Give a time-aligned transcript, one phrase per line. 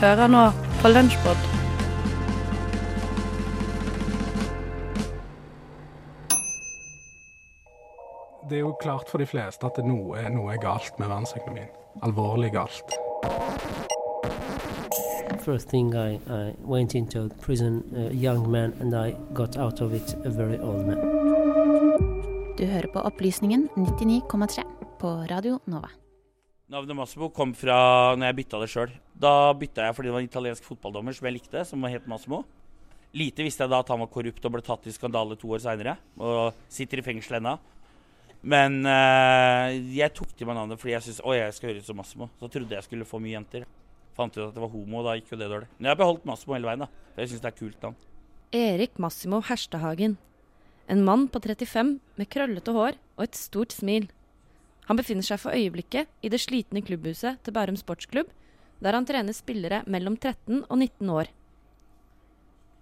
[0.00, 0.46] Hører nå
[0.80, 1.40] på Lunsjpod.
[8.48, 11.68] Det er jo klart for de fleste at noe, noe er galt med verdensøkonomien.
[12.00, 12.96] Alvorlig galt.
[15.44, 19.92] First thing I, I went into prison a young man and I got out of
[19.92, 20.96] it a very old man.
[22.56, 24.64] Du hører på Opplysningen 99,3
[25.00, 25.99] på Radio Nova.
[26.70, 27.76] Navnet Massimo kom fra
[28.14, 28.90] når jeg bytta det sjøl.
[29.18, 32.44] Da bytta jeg fordi det var en italiensk fotballdommer som jeg likte, som het Massimo.
[33.10, 35.64] Lite visste jeg da at han var korrupt og ble tatt i skandale to år
[35.64, 35.96] seinere.
[36.22, 37.56] Og sitter i fengsel ennå.
[38.54, 41.98] Men eh, jeg tok til meg navnet fordi jeg syntes jeg skal høre ut som
[41.98, 42.30] Massimo.
[42.38, 43.66] Så trodde jeg skulle få mye jenter.
[44.14, 45.72] Fant ut at det var homo, da gikk jo det dårlig.
[45.74, 47.10] Men jeg har beholdt Massimo hele veien, da.
[47.16, 47.98] For jeg syns det er kult navn.
[48.60, 50.20] Erik Massimo Herstehagen.
[50.86, 54.06] En mann på 35 med krøllete hår og et stort smil.
[54.90, 58.26] Han befinner seg for øyeblikket i det slitne klubbhuset til Bærum sportsklubb,
[58.82, 61.30] der han trener spillere mellom 13 og 19 år.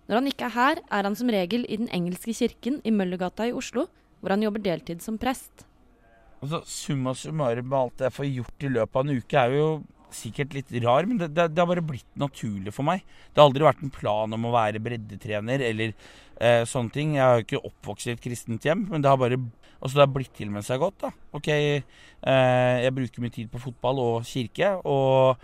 [0.09, 3.45] Når han ikke er her, er han som regel i Den engelske kirken i Møllergata
[3.45, 5.67] i Oslo, hvor han jobber deltid som prest.
[6.41, 9.69] Altså, Summa summarum med alt jeg får gjort i løpet av en uke, er jo
[10.15, 13.05] sikkert litt rar, men det, det, det har bare blitt naturlig for meg.
[13.35, 17.19] Det har aldri vært en plan om å være breddetrener eller eh, sånne ting.
[17.19, 19.43] Jeg har jo ikke oppvokst i et kristent hjem, men det har bare
[19.81, 20.99] altså det har blitt til med seg godt.
[21.07, 21.11] da.
[21.33, 21.83] Ok, eh,
[22.83, 25.39] Jeg bruker mye tid på fotball og kirke, og,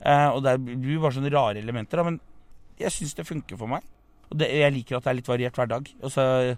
[0.00, 1.96] eh, og det blir bare sånne rare elementer.
[1.96, 2.20] da, Men
[2.78, 3.82] jeg syns det funker for meg.
[4.30, 5.88] Og det, jeg liker at det er litt variert hver dag.
[6.02, 6.56] Altså,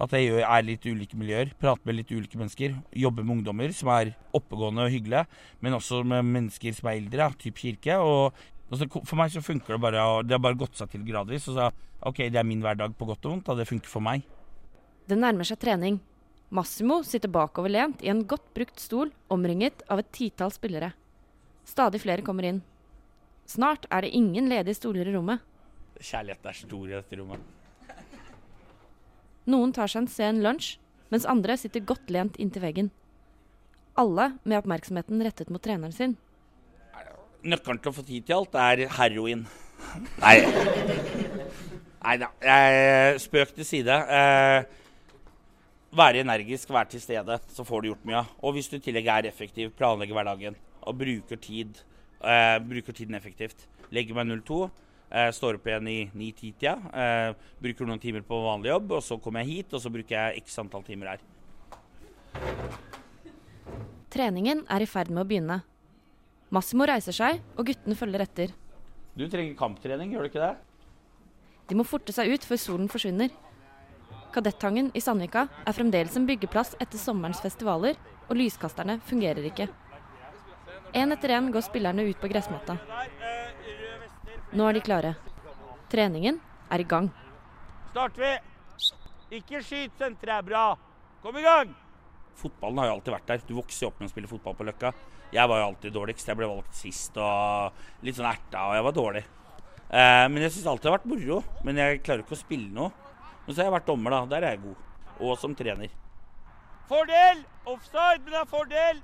[0.00, 2.78] at jeg er litt ulike miljøer, prater med litt ulike mennesker.
[2.96, 5.26] Jobber med ungdommer som er oppegående og hyggelige,
[5.60, 7.98] men også med mennesker som er eldre, typ kirke.
[7.98, 8.32] og
[8.70, 11.48] For meg så funker det bare, og det har bare gått seg til gradvis.
[11.50, 11.70] Og så,
[12.06, 14.22] ok, Det er min hverdag på godt og vondt, og det funker for meg.
[15.08, 16.00] Det nærmer seg trening.
[16.50, 20.90] Massimo sitter bakoverlent i en godt brukt stol, omringet av et titall spillere.
[21.62, 22.58] Stadig flere kommer inn.
[23.46, 25.38] Snart er det ingen ledige stoler i rommet.
[26.00, 27.44] Kjærligheten er stor i dette rommet.
[29.50, 30.72] Noen tar seg en sen lunsj,
[31.14, 32.90] mens andre sitter godt lent inntil veggen.
[33.98, 36.16] Alle med oppmerksomheten rettet mot treneren sin.
[37.46, 39.46] Nøkkelen til å få tid til alt er heroin.
[40.18, 40.36] Nei.
[42.02, 42.28] Nei da.
[43.22, 43.96] Spøk til side.
[44.18, 44.79] Eh,
[45.96, 48.22] være energisk, være til stede, så får du gjort mye.
[48.42, 51.82] Og hvis du i tillegg er effektiv, planlegger hverdagen og bruker tid,
[52.22, 53.66] eh, bruker tiden effektivt.
[53.90, 54.70] Legger meg 02.
[55.10, 56.76] Eh, står opp igjen i 9-10-tida.
[56.94, 60.14] Eh, bruker noen timer på vanlig jobb, og så kommer jeg hit, og så bruker
[60.14, 61.20] jeg x antall timer her.
[64.10, 65.62] Treningen er i ferd med å begynne.
[66.50, 68.54] Massimo reiser seg, og guttene følger etter.
[69.18, 70.56] Du trenger kamptrening, gjør du ikke det?
[71.70, 73.30] De må forte seg ut før solen forsvinner.
[74.30, 77.98] Kadettangen i Sandvika er fremdeles en byggeplass etter sommerens festivaler,
[78.28, 79.66] og lyskasterne fungerer ikke.
[80.94, 82.78] Én etter én går spillerne ut på gressmatta.
[84.54, 85.12] Nå er de klare.
[85.90, 87.10] Treningen er i gang.
[87.90, 88.32] Starter vi.
[89.38, 90.64] Ikke skyt, senteret er bra.
[91.22, 91.74] Kom i gang!
[92.40, 93.42] Fotballen har jo alltid vært der.
[93.46, 94.92] Du vokser jo opp med å spille fotball på Løkka.
[95.34, 96.30] Jeg var jo alltid dårligst.
[96.30, 99.22] Jeg ble valgt sist og litt sånn erta, og jeg var dårlig.
[99.90, 101.38] Eh, men jeg syns alltid det har vært moro.
[101.66, 103.09] Men jeg klarer ikke å spille noe.
[103.50, 104.18] Men så har jeg vært dommer, da.
[104.30, 104.82] Der er jeg god.
[105.26, 105.90] Og som trener.
[106.86, 107.40] Fordel!
[107.66, 109.00] Offside, men det er fordel!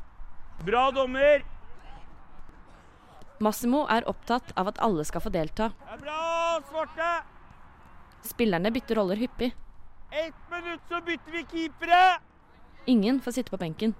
[0.68, 1.42] Bra dommer.
[3.42, 5.72] Massimo er opptatt av at alle skal få delta.
[5.80, 6.20] Det er bra,
[6.68, 7.08] svarte!
[8.28, 9.48] Spillerne bytter roller hyppig.
[10.14, 12.02] Ett minutt, så bytter vi keepere!
[12.94, 13.96] Ingen får sitte på benken.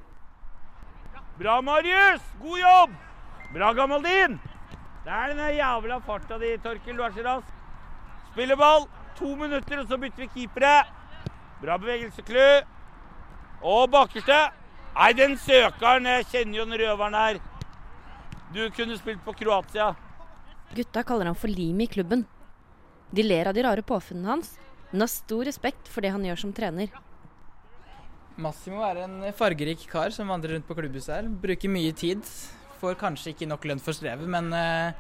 [1.41, 2.23] Bra, Marius!
[2.39, 2.95] God jobb!
[3.57, 4.39] Bra, Gamaldin!
[5.03, 6.95] Det er den jævla farta di, Torkil.
[6.95, 7.51] Du er så rask.
[8.31, 8.87] Spiller ball.
[9.17, 10.85] To minutter, og så bytter vi keepere.
[11.63, 12.43] Bra bevegelse, Klu.
[13.65, 14.39] Og bakerste.
[14.97, 16.09] Nei, den søkeren.
[16.09, 17.41] Jeg kjenner jo den røveren her.
[18.55, 19.91] Du kunne spilt på Kroatia.
[20.77, 22.27] Gutta kaller han for lim i klubben.
[23.15, 24.57] De ler av de rare påfunnene hans,
[24.91, 26.93] men har stor respekt for det han gjør som trener.
[28.37, 31.29] Massimo er en fargerik kar som vandrer rundt på klubbhuset her.
[31.43, 32.25] Bruker mye tid.
[32.83, 34.93] Får kanskje ikke nok lønn for strevet, men uh,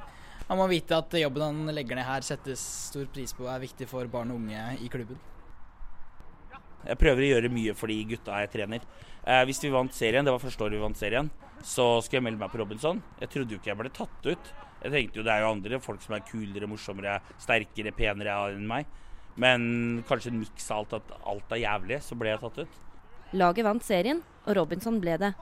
[0.46, 2.60] han må vite at jobben han legger ned her settes
[2.90, 5.19] stor pris på og er viktig for barn og unge i klubben.
[6.87, 8.84] Jeg prøver å gjøre mye for de gutta jeg trener.
[9.26, 11.31] Eh, hvis vi vant serien, det var første året vi vant serien,
[11.66, 13.00] så skulle jeg melde meg på Robinson.
[13.19, 14.52] Jeg trodde jo ikke jeg ble tatt ut.
[14.84, 18.69] Jeg tenkte jo det er jo andre folk som er kulere, morsommere, sterkere, penere enn
[18.70, 18.87] meg.
[19.37, 22.78] Men kanskje en miks av alt at alt er jævlig, så ble jeg tatt ut.
[23.37, 25.32] Laget vant serien, og Robinson ble det.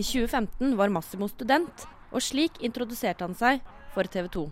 [0.00, 3.60] I 2015 var Massimo student, og slik introduserte han seg
[3.94, 4.48] for TV 2.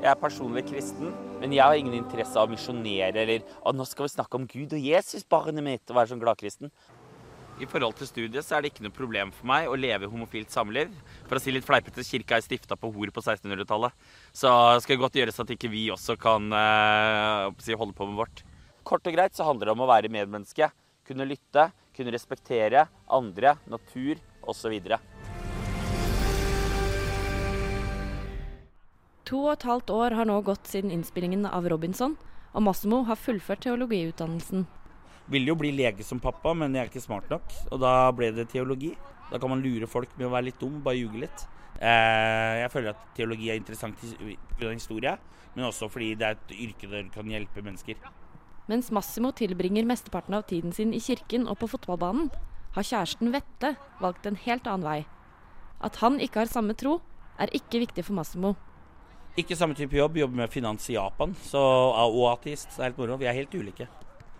[0.00, 1.10] Jeg er personlig kristen,
[1.42, 4.46] men jeg har ingen interesse av å misjonere eller at nå skal vi snakke om
[4.48, 6.72] Gud og Jesus, barnet mitt, og være sånn gladkristen.
[7.60, 10.48] I forhold til studiet så er det ikke noe problem for meg å leve homofilt
[10.48, 10.94] samliv.
[11.28, 13.92] For å si litt fleipete, kirka er stifta på hor på 1600-tallet.
[14.32, 14.48] Så
[14.80, 18.40] skal det godt gjøres at ikke vi også kan eh, holde på med vårt.
[18.90, 20.66] Kort og greit så handler det om å være medmenneske.
[21.06, 24.18] Kunne lytte, kunne respektere andre, natur
[24.50, 24.72] osv.
[29.30, 32.16] To og et halvt år har nå gått siden innspillingen av Robinson,
[32.50, 34.66] og Massimo har fullført teologiutdannelsen.
[35.30, 37.46] Ville jo bli lege som pappa, men jeg er ikke smart nok.
[37.70, 38.96] Og da ble det teologi.
[39.30, 41.44] Da kan man lure folk med å være litt dum, bare ljuge litt.
[41.78, 44.72] Eh, jeg føler at teologi er interessant pga.
[44.74, 45.14] historie,
[45.54, 48.02] men også fordi det er et yrke der du kan hjelpe mennesker.
[48.70, 52.28] Mens Massimo tilbringer mesteparten av tiden sin i kirken og på fotballbanen,
[52.76, 55.00] har kjæresten Vette valgt en helt annen vei.
[55.82, 57.00] At han ikke har samme tro,
[57.40, 58.52] er ikke viktig for Massimo.
[59.40, 62.70] Ikke samme type jobb, jobber med finans i Japan så, og ateist.
[62.76, 63.18] Det er helt moro.
[63.18, 63.88] Vi er helt ulike.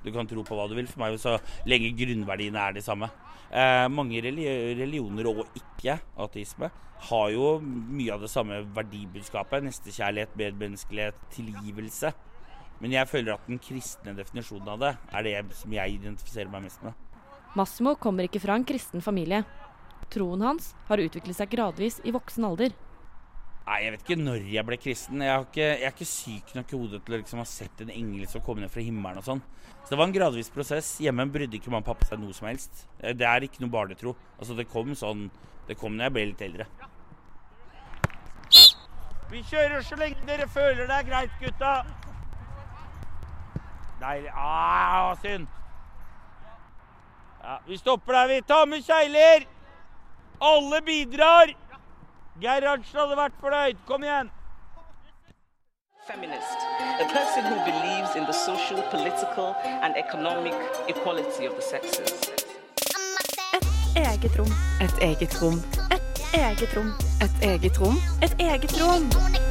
[0.04, 0.86] Du kan tro på hva du vil.
[0.90, 1.36] For meg så
[1.66, 3.10] lenge grunnverdiene er de samme.
[3.50, 6.70] Eh, mange religioner og ikke-ateisme
[7.10, 9.66] har jo mye av det samme verdibudskapet.
[9.66, 12.12] Nestekjærlighet, medmenneskelighet, tilgivelse.
[12.80, 16.64] Men jeg føler at den kristne definisjonen av det er det som jeg identifiserer meg
[16.68, 16.96] mest med.
[17.58, 19.42] Massimo kommer ikke fra en kristen familie.
[20.10, 22.72] Troen hans har utviklet seg gradvis i voksen alder.
[23.70, 25.22] Nei, Jeg vet ikke når jeg ble kristen.
[25.22, 27.92] Jeg, ikke, jeg er ikke syk nok i hodet til å liksom ha sett en
[27.94, 29.42] engel som kom ned fra himmelen og sånn.
[29.84, 30.88] Så det var en gradvis prosess.
[31.04, 32.86] Hjemme brydde ikke mamma og pappa seg noe som helst.
[32.98, 34.16] Eh, det er ikke noe barnetro.
[34.38, 35.28] Altså, det kom sånn
[35.68, 36.66] Det kom når jeg ble litt eldre.
[39.30, 41.74] Vi kjører så lenge dere føler det er greit, gutta.
[44.00, 44.32] Deilig.
[44.34, 45.46] Ah, synd.
[47.42, 48.42] Ja, vi stopper der, vi.
[48.42, 49.46] Ta med kjegler!
[50.40, 51.52] Alle bidrar!
[52.40, 53.80] Gerhardsen hadde vært fornøyd.
[53.88, 54.30] Kom igjen!
[56.06, 56.64] Feminist,
[56.98, 59.54] a person who believes in the social, political
[59.84, 60.54] and economic
[60.88, 62.30] equality of the sexes.
[63.52, 64.50] Et eget rom.
[64.80, 65.60] Et eget rom.
[65.92, 66.92] Et eget rom.
[67.20, 67.96] Et eget rom.
[68.22, 69.49] Et eget rom.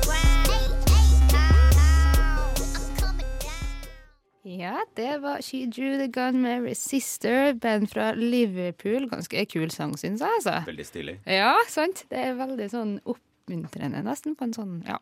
[4.48, 9.10] Ja, det var She Drew The Gun med Resister, band fra Liverpool.
[9.12, 10.32] Ganske kul sang, syns jeg.
[10.40, 10.54] altså.
[10.70, 11.16] Veldig stilig.
[11.28, 12.06] Ja, sant.
[12.12, 14.96] Det er veldig sånn oppmuntrende, nesten, på en sånn ja,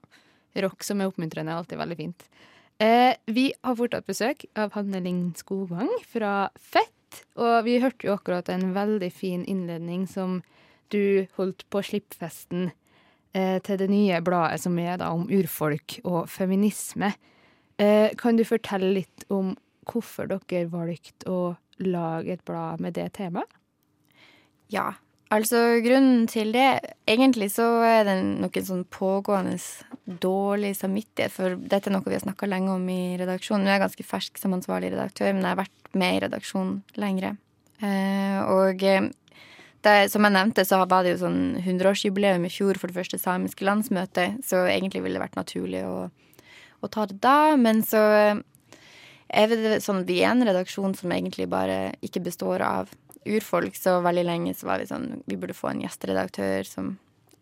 [0.66, 1.54] rock som er oppmuntrende.
[1.54, 2.28] er Alltid veldig fint.
[2.81, 7.22] Eh, vi har fortsatt besøk av Hanne Ling Skogvang fra Fett.
[7.38, 10.42] Og vi hørte jo akkurat en veldig fin innledning som
[10.94, 12.72] du holdt på Slippfesten
[13.38, 17.13] eh, til det nye bladet som er da om urfolk og feminisme.
[17.77, 19.53] Eh, kan du fortelle litt om
[19.88, 21.41] hvorfor dere valgte å
[21.83, 23.50] lage et blad med det temaet?
[24.74, 24.97] Ja,
[25.31, 26.65] altså grunnen til det
[27.07, 29.56] Egentlig så er det noe sånn pågående
[30.19, 33.63] dårlig samvittighet, for dette er noe vi har snakka lenge om i redaksjonen.
[33.63, 36.75] Nå er jeg ganske fersk som ansvarlig redaktør, men jeg har vært med i redaksjonen
[37.00, 37.33] lengre.
[37.79, 39.09] Eh, og eh,
[39.85, 43.19] det, som jeg nevnte, så var det jo sånn 100-årsjubileum i fjor for det første
[43.21, 46.07] samiske landsmøtet, så egentlig ville det vært naturlig å
[46.81, 47.55] å ta det da.
[47.60, 48.01] Men så
[49.27, 52.93] er det sånn vi er en redaksjon som egentlig bare ikke består av
[53.27, 56.96] urfolk, så veldig lenge så var vi sånn Vi burde få en gjesteredaktør som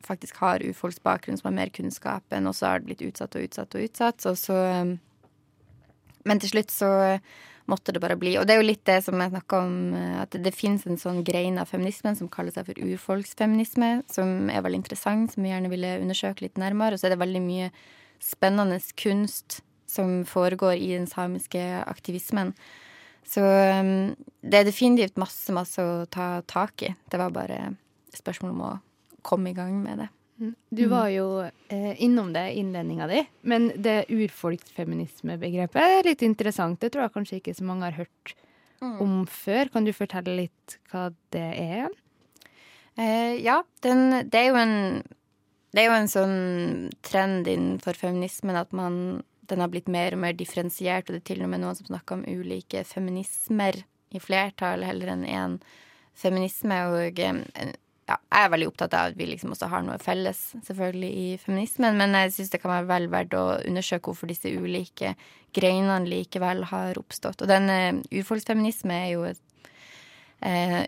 [0.06, 3.48] faktisk har urfolksbakgrunn, som har mer kunnskap enn, og så har det blitt utsatt og
[3.48, 4.26] utsatt og utsatt.
[4.30, 4.60] Og så
[6.26, 6.90] Men til slutt så
[7.70, 8.36] måtte det bare bli.
[8.38, 9.76] Og det er jo litt det som jeg snakka om,
[10.22, 14.50] at det, det fins en sånn grein av feminismen som kaller seg for urfolksfeminisme, som
[14.54, 16.94] er veldig interessant, som vi gjerne ville undersøke litt nærmere.
[16.94, 17.72] Og så er det veldig mye
[18.26, 22.54] spennende kunst som foregår i den samiske aktivismen.
[23.26, 26.92] Så um, det er definitivt masse, masse å ta tak i.
[27.10, 27.76] Det var bare
[28.16, 28.76] spørsmål om å
[29.26, 30.10] komme i gang med det.
[30.36, 30.54] Mm.
[30.70, 31.28] Du var jo
[31.72, 36.82] eh, innom det i innledninga di, men det urfolksfeminismebegrepet er litt interessant.
[36.82, 38.34] Det tror jeg kanskje ikke så mange har hørt
[38.84, 38.98] mm.
[39.04, 39.72] om før.
[39.72, 41.94] Kan du fortelle litt hva det er?
[43.00, 44.76] Eh, ja, den, det er jo en
[45.76, 46.38] det er jo en sånn
[47.04, 51.30] trend innenfor feminismen at man, den har blitt mer og mer differensiert, og det er
[51.34, 53.82] til og med noen som snakker om ulike feminismer
[54.16, 55.58] i flertall heller enn én
[56.16, 56.80] feminisme.
[56.96, 61.12] Og ja, jeg er veldig opptatt av at vi liksom også har noe felles, selvfølgelig,
[61.12, 65.16] i feminismen, men jeg syns det kan være vel verdt å undersøke hvorfor disse ulike
[65.56, 67.44] greinene likevel har oppstått.
[67.44, 69.42] Og den uh, urfolksfeminisme er jo et
[70.46, 70.86] uh,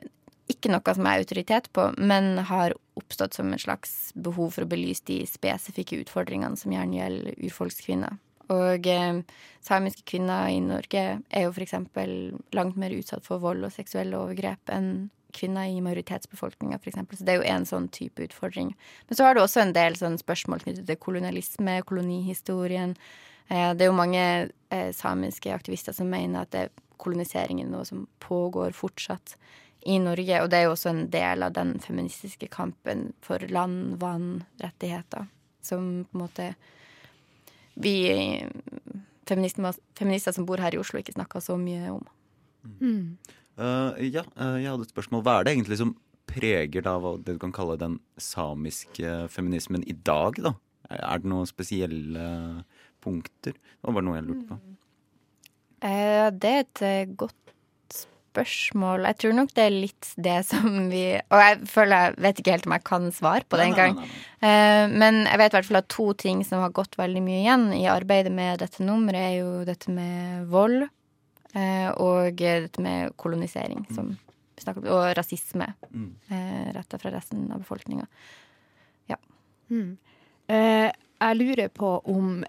[0.52, 4.72] ikke noe som er autoritet på, men har oppstått som en slags behov for å
[4.72, 8.18] belyse de spesifikke utfordringene som gjerne gjelder urfolkskvinner.
[8.54, 9.20] Og eh,
[9.66, 11.76] samiske kvinner i Norge er jo f.eks.
[12.56, 17.02] langt mer utsatt for vold og seksuelle overgrep enn kvinner i majoritetsbefolkninga, f.eks.
[17.20, 18.72] Så det er jo en sånn type utfordring.
[19.10, 22.96] Men så har du også en del sånn spørsmål knyttet til kolonialisme, kolonihistorien.
[23.52, 27.86] Eh, det er jo mange eh, samiske aktivister som mener at det, koloniseringen er noe
[27.86, 29.36] som pågår fortsatt
[29.88, 33.96] i Norge, og det er jo også en del av den feministiske kampen for land,
[34.02, 35.30] vann, rettigheter,
[35.64, 36.48] som på en måte
[37.78, 37.96] vi
[39.30, 42.04] feminister, feminister som bor her i Oslo, ikke snakker så mye om.
[42.82, 43.18] Mm.
[43.58, 45.24] Uh, ja, uh, jeg hadde et spørsmål.
[45.26, 45.96] Hva er det egentlig som
[46.28, 50.56] preger da hva det du kan kalle den samiske feminismen i dag, da?
[50.88, 52.28] Er det noen spesielle
[53.04, 53.56] punkter?
[53.56, 54.60] Det var bare noe jeg lurte på.
[55.86, 57.38] Uh, det er et godt
[58.38, 59.06] spørsmål.
[59.10, 62.54] Jeg tror nok det er litt det som vi Og jeg føler jeg vet ikke
[62.56, 63.98] helt om jeg kan svare på det engang.
[64.94, 67.68] Men jeg vet i hvert fall at to ting som har gått veldig mye igjen
[67.74, 70.86] i arbeidet med dette nummeret, er jo dette med vold
[71.98, 76.12] og dette med kolonisering, som vi snakker om, og rasisme mm.
[76.76, 78.06] retta fra resten av befolkninga.
[79.10, 79.18] Ja.
[79.72, 79.98] Mm.
[80.48, 82.44] jeg lurer på om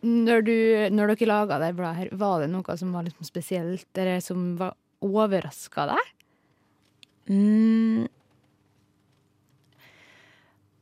[0.00, 0.56] når, du,
[0.94, 4.52] når dere laga det bladet her, var det noe som var liksom spesielt, eller som
[4.58, 4.74] var
[5.04, 6.12] overraska deg?
[7.28, 8.06] Mm.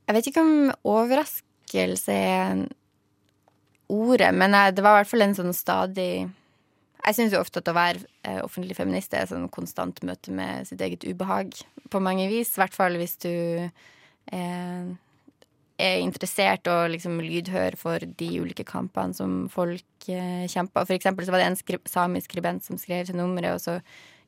[0.06, 2.66] Jeg vet ikke om overraskelse er
[3.90, 7.68] ordet, men det var i hvert fall en sånn stadig Jeg syns jo ofte at
[7.70, 11.52] å være eh, offentlig feminist er et sånn konstant møte med sitt eget ubehag
[11.92, 12.50] på mange vis.
[12.56, 14.88] I hvert fall hvis du eh,
[15.76, 20.86] er interessert og liksom lydhør for de ulike kampene som folk eh, kjemper.
[20.88, 23.80] For eksempel så var det en skri samisk skribent som skrev til nummeret, og så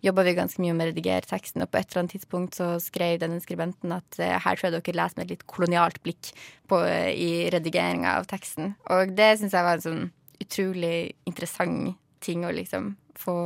[0.05, 2.69] jobba vi ganske mye med å redigere teksten, og på et eller annet tidspunkt så
[2.83, 6.33] skrev denne skribenten at eh, her tror jeg dere leser med et litt kolonialt blikk
[6.71, 8.77] på, eh, i redigeringa av teksten.
[8.95, 10.05] Og det syns jeg var en sånn
[10.39, 13.39] utrolig interessant ting å liksom få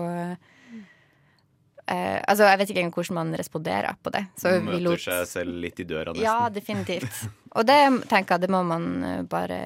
[1.83, 4.21] Uh, altså, Jeg vet ikke engang hvordan man responderer på det.
[4.39, 5.03] Så møter lot...
[5.03, 6.25] seg selv litt i døra, nesten.
[6.25, 7.25] Ja, definitivt.
[7.59, 9.61] Og det tenker jeg det må man eh, bare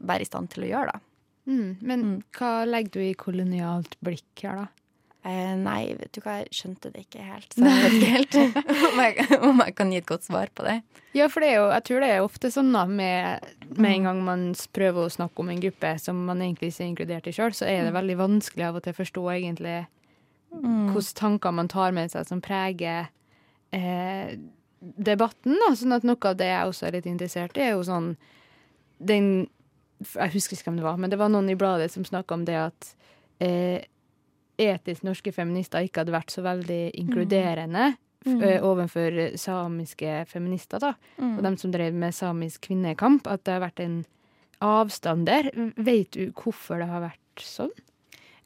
[0.00, 1.06] være i stand til å gjøre, da.
[1.50, 2.18] Mm, men mm.
[2.36, 4.68] hva legger du i kolonialt blikk her, da?
[5.20, 7.52] Eh, nei, vet du hva, jeg skjønte det ikke helt.
[7.52, 8.38] Så jeg vet ikke helt
[8.88, 10.78] om, jeg, om, jeg, kan gi et godt svar på det.
[11.16, 14.22] Ja, for det jo, jeg tror det er ofte sånn da, med, med en gang
[14.24, 14.44] man
[14.76, 17.68] prøver å snakke om en gruppe som man egentlig ikke er inkludert i sjøl, så
[17.68, 17.98] er det mm.
[17.98, 19.76] veldig vanskelig av og til å forstå egentlig
[20.54, 20.86] mm.
[20.94, 23.10] hvilke tanker man tar med seg som preger
[23.76, 24.38] eh,
[24.80, 25.58] debatten.
[25.60, 25.72] Da.
[25.76, 28.14] Sånn at noe av det jeg også er litt interessert i, er jo sånn
[29.00, 29.48] den
[30.00, 32.44] Jeg husker ikke hvem det var, men det var noen i bladet som snakka om
[32.48, 32.86] det at
[33.44, 33.82] eh,
[34.60, 37.90] etisk norske feminister ikke hadde vært så veldig inkluderende
[38.24, 38.38] mm.
[38.38, 38.46] mm.
[38.64, 41.34] overfor samiske feminister, da, mm.
[41.34, 43.98] og dem som drev med samisk kvinnekamp, at det har vært en
[44.64, 45.50] avstand der.
[45.76, 47.72] Vet du hvorfor det har vært sånn?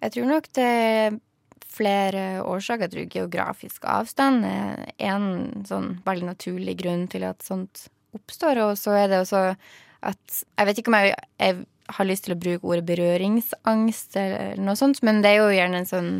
[0.02, 0.72] Jeg tror nok det
[1.74, 2.86] flere årsaker.
[2.86, 5.28] Jeg tror geografisk avstand er en
[5.68, 8.62] sånn veldig naturlig grunn til at sånt oppstår.
[8.68, 9.46] Og så er det også
[10.04, 11.60] at Jeg vet ikke om jeg, jeg
[11.96, 15.80] har lyst til å bruke ordet berøringsangst eller noe sånt, men det er jo gjerne
[15.80, 16.10] en sånn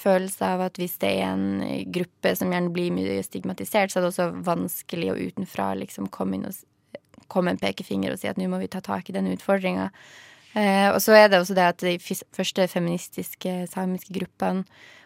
[0.00, 4.06] følelse av at hvis det er en gruppe som gjerne blir mye stigmatisert, så er
[4.06, 6.58] det også vanskelig å utenfra liksom komme inn og
[7.30, 9.90] komme en pekefinger og si at nå må vi ta tak i den utfordringa.
[10.58, 11.96] Eh, og så er det også det at de
[12.34, 14.64] første feministiske samiske gruppene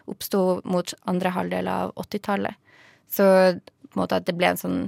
[0.09, 2.57] oppsto mot andre halvdel av 80-tallet.
[3.09, 3.25] Så
[3.55, 4.79] på en måte at det ble en sånn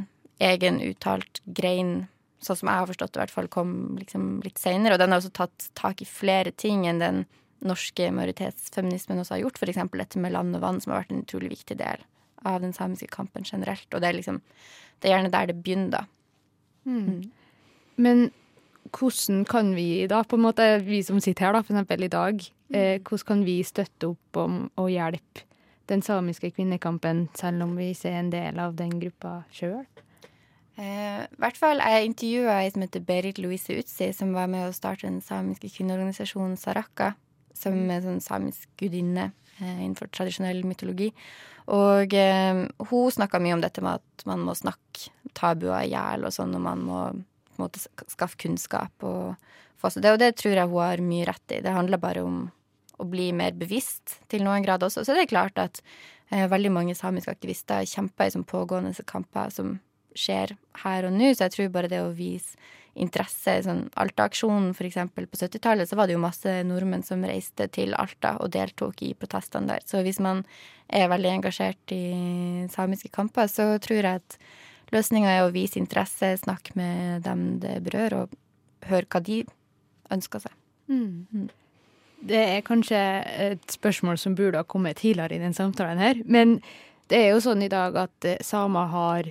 [0.44, 2.08] egen uttalt grein
[2.44, 4.96] sånn som jeg har forstått det, i hvert fall kom liksom litt seinere.
[4.96, 7.24] Og den har også tatt tak i flere ting enn den
[7.66, 9.58] norske majoritetsfeminismen også har gjort.
[9.58, 9.80] F.eks.
[9.94, 12.04] dette med land og vann, som har vært en utrolig viktig del
[12.46, 13.88] av den samiske kampen generelt.
[13.94, 14.42] Og det er liksom
[14.98, 16.00] Det er gjerne der det begynner, da.
[16.90, 17.02] Mm.
[17.06, 17.26] Mm.
[18.02, 18.22] Men
[18.94, 22.42] hvordan kan vi da, på en måte, vi som sitter her da, eksempel i dag,
[22.74, 25.46] eh, hvordan kan vi støtte opp om og hjelpe
[25.88, 29.86] den samiske kvinnekampen, selv om vi ikke er en del av den gruppa sjøl?
[30.78, 34.76] Eh, hvert fall, Jeg intervjua ei som heter Berit Louise Utsi, som var med å
[34.76, 37.16] starte den samiske kvinneorganisasjonen Saraka,
[37.58, 37.94] som mm.
[37.96, 41.10] er sånn samisk gudinne eh, innenfor tradisjonell mytologi.
[41.74, 46.28] Og eh, hun snakka mye om dette med at man må snakke tabuer i hjel
[46.28, 47.02] og sånn, og man må
[47.58, 47.82] på en måte
[48.14, 49.36] skaffe kunnskap og
[49.82, 50.12] det.
[50.12, 51.62] Og det tror jeg hun har mye rett i.
[51.62, 52.38] Det handler bare om
[52.98, 55.06] å bli mer bevisst til noen grad også.
[55.06, 55.82] Så det er klart at
[56.32, 59.78] eh, veldig mange samiske aktivister kjemper i sånn pågående kamper som
[60.18, 61.30] skjer her og nå.
[61.34, 62.58] Så jeg tror bare det å vise
[62.98, 64.98] interesse sånn Alta-aksjonen f.eks.
[65.14, 69.14] på 70-tallet, så var det jo masse nordmenn som reiste til Alta og deltok i
[69.18, 69.86] protestene der.
[69.86, 70.42] Så hvis man
[70.88, 74.40] er veldig engasjert i samiske kamper, så tror jeg at
[74.94, 79.42] løsninga er å vise interesse, snakke med dem det berører, og høre hva de
[80.14, 80.54] ønsker seg.
[80.88, 81.26] Mm.
[81.32, 81.48] mm.
[82.28, 83.00] Det er kanskje
[83.44, 86.56] et spørsmål som burde ha kommet tidligere i den samtalen her, men
[87.12, 89.30] det er jo sånn i dag at eh, samer har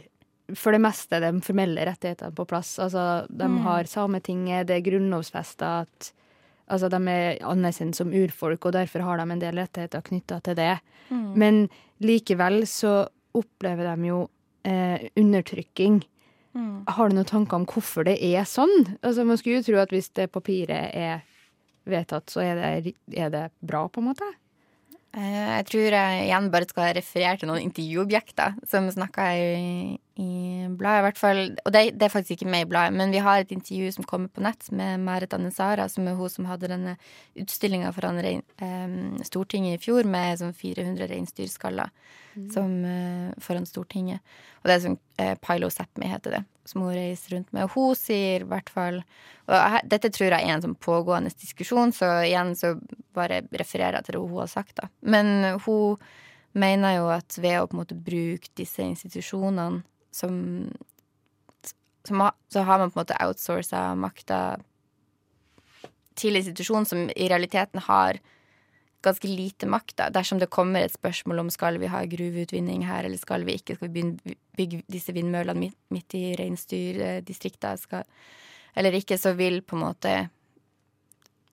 [0.54, 2.76] for det meste de formelle rettighetene på plass.
[2.78, 3.62] Altså, de Mm.
[3.64, 6.12] har Sametinget, det er grunnlovfesta at
[6.70, 10.54] altså, de er anerkjent som urfolk, og derfor har de en del rettigheter knytta til
[10.54, 10.78] det.
[11.10, 11.34] Mm.
[11.34, 11.68] Men
[12.00, 14.28] likevel så opplever de jo
[14.66, 16.02] eh, undertrykking.
[16.56, 16.84] Mm.
[16.88, 18.74] Har du noen tanker om hvorfor det er sånn?
[19.02, 21.24] Altså, man skulle jo tro at hvis det papiret er
[21.86, 24.28] vedtatt, så er det, er det bra, på en måte.
[25.16, 30.66] Eh, Jeg tror jeg igjen bare skal referere til noen intervjuobjekter som snakka i, i
[30.76, 31.40] bladet, i hvert fall.
[31.64, 34.04] Og det, det er faktisk ikke med i bladet, men vi har et intervju som
[34.08, 36.96] kommer på nett med Meret Annesara, som er hun som hadde denne
[37.40, 41.88] utstillinga foran rein, eh, Stortinget i fjor med sånn 400 reinsdyrskaller
[42.52, 44.20] som, eh, foran Stortinget.
[44.60, 47.70] Og det er sånn eh, Pilo Sápmi heter det, som hun reiser rundt med.
[47.74, 49.02] Hun sier i hvert fall
[49.46, 52.74] Og dette tror jeg er en sånn pågående diskusjon, så igjen så
[53.14, 54.88] bare refererer jeg til det hun har sagt, da.
[55.06, 56.00] Men hun
[56.58, 60.38] mener jo at ved å på en måte bruke disse institusjonene som,
[62.08, 64.40] som Så har man på en måte outsourca makta
[66.16, 68.18] til institusjonen som i realiteten har
[69.06, 69.96] ganske lite makt.
[70.00, 70.08] da.
[70.12, 73.78] Dersom det kommer et spørsmål om skal vi ha gruveutvinning her, eller skal vi ikke,
[73.78, 74.04] skal vi
[74.58, 77.76] bygge disse vindmøllene midt, midt i reinsdyrdistrikta,
[78.76, 80.16] eller ikke, så vil på en måte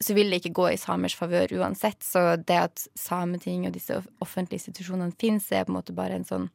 [0.04, 2.04] så vil det ikke gå i samers favør uansett.
[2.04, 6.28] Så det at Sametinget og disse offentlige institusjonene finnes, er på en måte bare en
[6.28, 6.50] sånn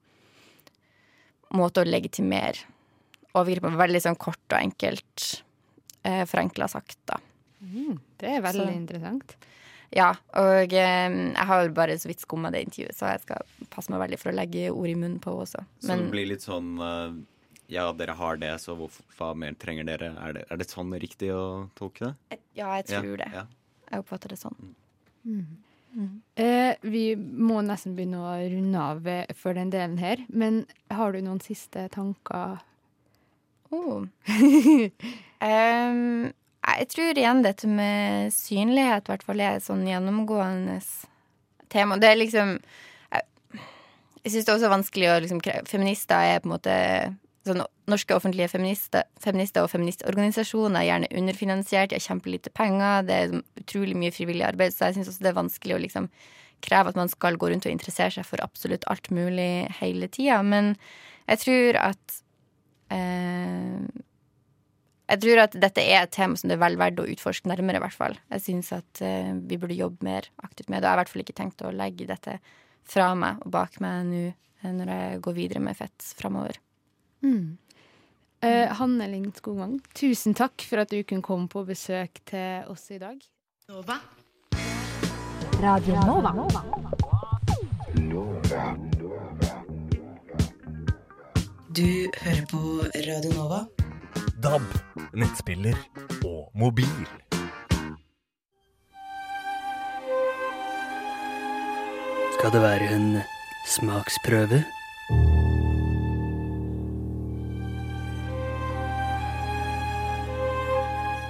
[1.57, 2.67] måte å legitimere
[3.39, 3.79] overgrep på.
[3.81, 5.43] Veldig sånn kort og enkelt,
[6.05, 7.17] eh, forenkla sagt, da.
[7.63, 9.37] Mm, det er veldig Så- interessant.
[9.95, 13.93] Ja, og eh, jeg har bare så vidt skumma det intervjuet, så jeg skal passe
[13.93, 15.65] meg veldig for å legge ord i munnen på henne også.
[15.85, 17.15] Så det blir litt sånn eh,
[17.73, 20.13] Ja, dere har det, så hvorfor, hva mer trenger dere?
[20.25, 22.43] Er det, er det sånn riktig å tolke det?
[22.59, 23.31] ja, jeg tror det.
[23.33, 23.47] Ja.
[23.89, 24.75] Jeg oppfatter det sånn.
[25.25, 25.57] Mm.
[26.37, 31.15] Eh, vi må nesten begynne å runde av eh, for den delen her, men har
[31.15, 32.61] du noen siste tanker?
[33.73, 34.05] Oh.
[35.45, 36.33] Em,
[36.79, 40.79] jeg tror igjen dette med synlighet i hvert fall er et sånn gjennomgående
[41.73, 41.99] tema.
[42.01, 42.59] Det er liksom
[43.13, 43.25] Jeg,
[44.25, 46.77] jeg syns det er også vanskelig å liksom Feminister er på en måte
[47.49, 53.15] sånn, Norske offentlige feminister, feminister og feministorganisasjoner er gjerne underfinansiert, de har kjempelite penger, det
[53.17, 56.11] er utrolig mye frivillig arbeid, så jeg syns også det er vanskelig å liksom
[56.65, 60.43] kreve at man skal gå rundt og interessere seg for absolutt alt mulig hele tida.
[60.45, 60.75] Men
[61.31, 62.19] jeg tror at
[62.93, 63.48] eh,
[65.09, 67.81] jeg tror at dette er et tema som det er vel verdt å utforske nærmere,
[67.81, 68.17] i hvert fall.
[68.35, 70.85] Jeg syns at uh, vi burde jobbe mer aktivt med det.
[70.85, 72.37] Jeg har i hvert fall ikke tenkt å legge dette
[72.89, 76.61] fra meg og bak meg nå eh, når jeg går videre med fett framover.
[77.25, 77.57] Mm.
[78.45, 82.87] Uh, Hanne Ling Skogvang, tusen takk for at du kunne komme på besøk til oss
[82.93, 83.17] i dag.
[83.73, 83.99] Nova.
[85.59, 86.63] Radio Nova.
[91.73, 91.91] Du
[92.21, 92.63] hører på
[93.09, 93.78] Radio Nova.
[94.43, 94.63] DAB,
[95.19, 95.75] nettspiller
[96.25, 97.07] og mobil.
[102.39, 103.19] Skal det være en
[103.67, 104.65] smaksprøve?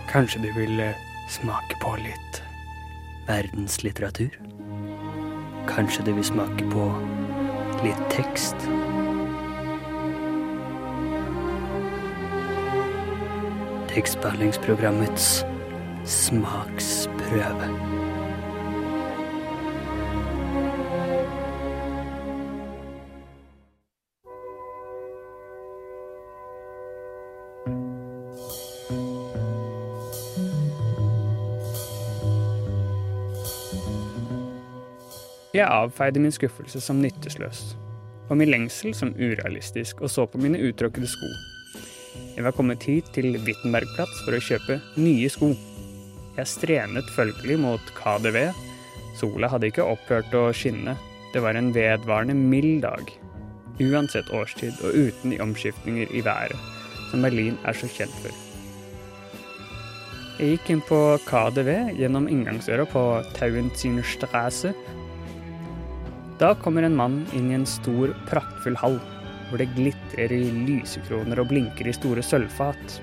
[0.09, 2.43] Kanskje du vil eh, smake på litt
[3.29, 4.37] verdenslitteratur?
[5.69, 6.91] Kanskje du vil smake på
[7.85, 8.69] litt tekst?
[13.99, 15.47] Tekstbehandlingsprogrammets
[16.05, 17.69] smaksprøve.
[35.55, 37.77] Jeg avfeide min skuffelse som nytteløs,
[38.29, 41.58] og min lengsel som urealistisk, og så på mine uttråkkede sko.
[42.39, 45.49] Jeg var kommet hit til Wittenbergplatz for å kjøpe nye sko.
[46.37, 48.37] Jeg strenet følgelig mot KDV.
[49.19, 50.95] Sola hadde ikke opphørt å skinne.
[51.33, 53.11] Det var en vedvarende mild dag.
[53.83, 56.55] Uansett årstid og uten de omskiftninger i været
[57.11, 58.31] som Berlin er så kjent for.
[60.39, 64.77] Jeg gikk inn på KDV gjennom inngangsøra på Tauentzinerstrasse.
[66.39, 69.01] da kommer en mann inn i en stor, praktfull hall,
[69.49, 72.99] hvor det glitrer i lysekroner og blinker i store sølvfat.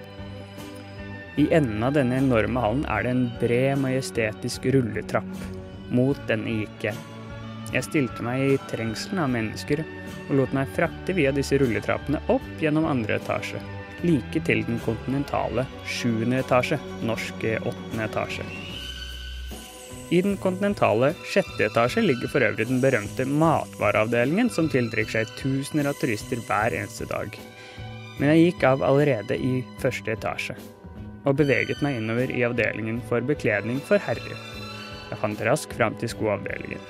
[1.41, 5.45] I enden av denne enorme hallen er det en bred, majestetisk rulletrapp.
[5.95, 7.03] Mot denne gikk jeg.
[7.73, 9.81] Jeg stilte meg i trengselen av mennesker
[10.29, 13.62] og lot meg frakte via disse rulletrappene opp gjennom andre etasje,
[14.05, 18.64] like til den kontinentale sjuende etasje, norske åttende etasje.
[20.13, 25.89] I den kontinentale sjette etasje ligger for øvrig den berømte matvareavdelingen, som tiltrekker seg tusener
[25.89, 27.33] av turister hver eneste dag.
[28.19, 30.53] Men jeg gikk av allerede i første etasje,
[31.25, 34.37] og beveget meg innover i avdelingen for bekledning for herrer.
[35.09, 36.85] Jeg fant raskt fram til skoavdelingen.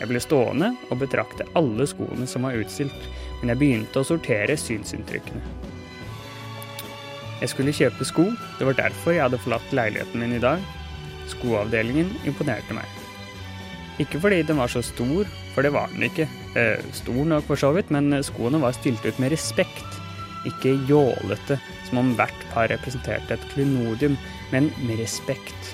[0.00, 3.06] Jeg ble stående og betrakte alle skoene som var utstilt,
[3.40, 5.44] men jeg begynte å sortere synsinntrykkene.
[7.42, 10.64] Jeg skulle kjøpe sko, det var derfor jeg hadde forlatt leiligheten min i dag.
[11.30, 12.86] Skoavdelingen imponerte meg.
[14.02, 16.28] Ikke fordi den var så stor, for det var den ikke.
[16.58, 20.00] Eh, stor nok for så vidt, men skoene var stilt ut med respekt.
[20.46, 21.56] Ikke jålete,
[21.88, 24.18] som om hvert par representerte et klenodium,
[24.52, 25.72] men med respekt.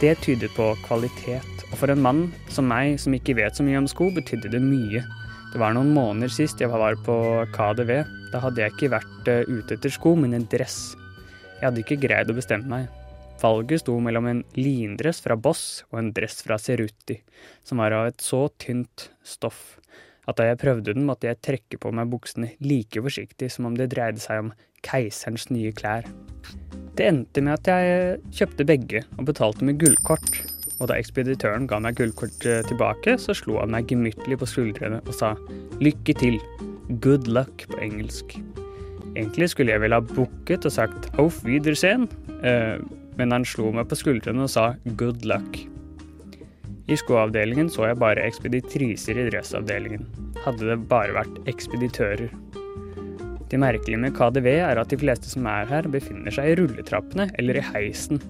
[0.00, 3.80] Det tydet på kvalitet, og for en mann som meg, som ikke vet så mye
[3.80, 5.00] om sko, betydde det mye.
[5.54, 7.16] Det var noen måneder sist jeg var på
[7.56, 7.92] KDV.
[8.34, 10.92] Da hadde jeg ikke vært eh, ute etter sko, men en dress.
[11.56, 13.05] Jeg hadde ikke greid å bestemme meg.
[13.42, 17.18] Valget sto mellom en lindress fra Boss og en dress fra Ceruti,
[17.62, 19.76] som var av et så tynt stoff
[20.26, 23.76] at da jeg prøvde den, måtte jeg trekke på meg buksene like forsiktig som om
[23.78, 24.52] det dreide seg om
[24.86, 26.06] keiserens nye klær.
[26.96, 30.42] Det endte med at jeg kjøpte begge og betalte med gullkort.
[30.76, 35.14] Og da ekspeditøren ga meg gullkortet tilbake, så slo han meg gemyttlig på skuldrene og
[35.16, 35.32] sa
[35.80, 36.36] lykke til,
[37.00, 38.36] good luck på engelsk.
[39.16, 42.10] Egentlig skulle jeg vel ha bukket og sagt auf Wiedersehen,
[42.44, 42.76] eh,
[43.16, 44.68] men han slo meg på skuldrene og sa
[45.00, 45.58] good luck.
[46.86, 50.04] I skoavdelingen så jeg bare ekspeditriser i dressavdelingen.
[50.44, 52.30] Hadde det bare vært ekspeditører.
[53.50, 57.28] Det merkelige med KDV er at de fleste som er her, befinner seg i rulletrappene
[57.40, 58.22] eller i heisen.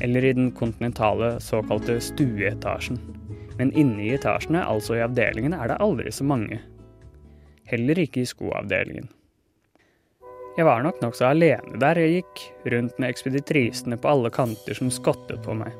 [0.00, 3.00] Eller i den kontinentale såkalte stueetasjen.
[3.60, 6.62] Men inne i etasjene, altså i avdelingene, er det aldri så mange.
[7.68, 9.10] Heller ikke i skoavdelingen.
[10.58, 12.42] Jeg var nok nokså alene der jeg gikk,
[12.74, 15.74] rundt med ekspeditrisene på alle kanter som skottet på meg.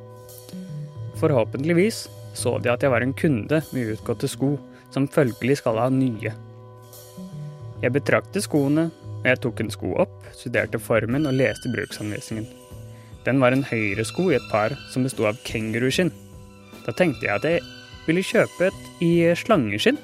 [1.20, 2.06] Forhåpentligvis
[2.38, 4.54] så de at jeg var en kunde med utgåtte sko,
[4.94, 6.32] som følgelig skal ha nye.
[7.82, 8.88] Jeg betraktet skoene,
[9.20, 12.48] og jeg tok en sko opp, studerte formen og leste bruksanvisningen.
[13.26, 16.12] Den var en høyresko i et par som besto av kenguruskinn.
[16.86, 17.66] Da tenkte jeg at jeg
[18.06, 20.00] ville kjøpe et i slangeskinn,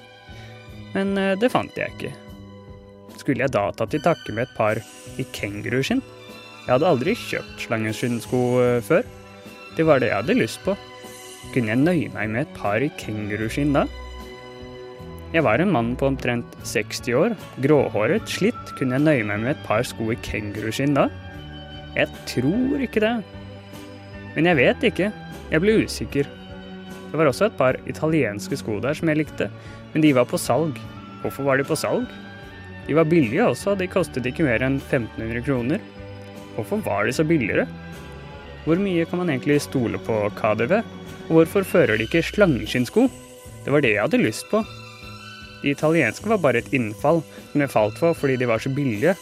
[0.92, 2.25] men eh, det fant jeg ikke.
[3.26, 4.78] Skulle jeg da tatt til takke med et par
[5.18, 5.98] i kenguruskinn?
[5.98, 9.00] Jeg hadde aldri kjøpt slangeskinnsko eh, før.
[9.74, 10.76] Det var det jeg hadde lyst på.
[11.50, 13.82] Kunne jeg nøye meg med et par i kenguruskinn da?
[15.34, 17.34] Jeg var en mann på omtrent 60 år,
[17.64, 18.70] gråhåret, slitt.
[18.78, 21.08] Kunne jeg nøye meg med et par sko i kenguruskinn da?
[21.96, 23.16] Jeg tror ikke det.
[24.36, 25.08] Men jeg vet ikke.
[25.50, 26.30] Jeg ble usikker.
[27.10, 29.50] Det var også et par italienske sko der som jeg likte,
[29.90, 30.78] men de var på salg.
[31.24, 32.06] Hvorfor var de på salg?
[32.86, 35.82] De var billige også, de kostet ikke mer enn 1500 kroner.
[36.56, 37.66] Hvorfor var de så billigere?
[38.66, 40.80] Hvor mye kan man egentlig stole på KDV?
[41.26, 43.08] Og hvorfor fører de ikke slangeskinnsko?
[43.64, 44.62] Det var det jeg hadde lyst på.
[45.62, 49.16] De italienske var bare et innfall som jeg falt for fordi de var så billige.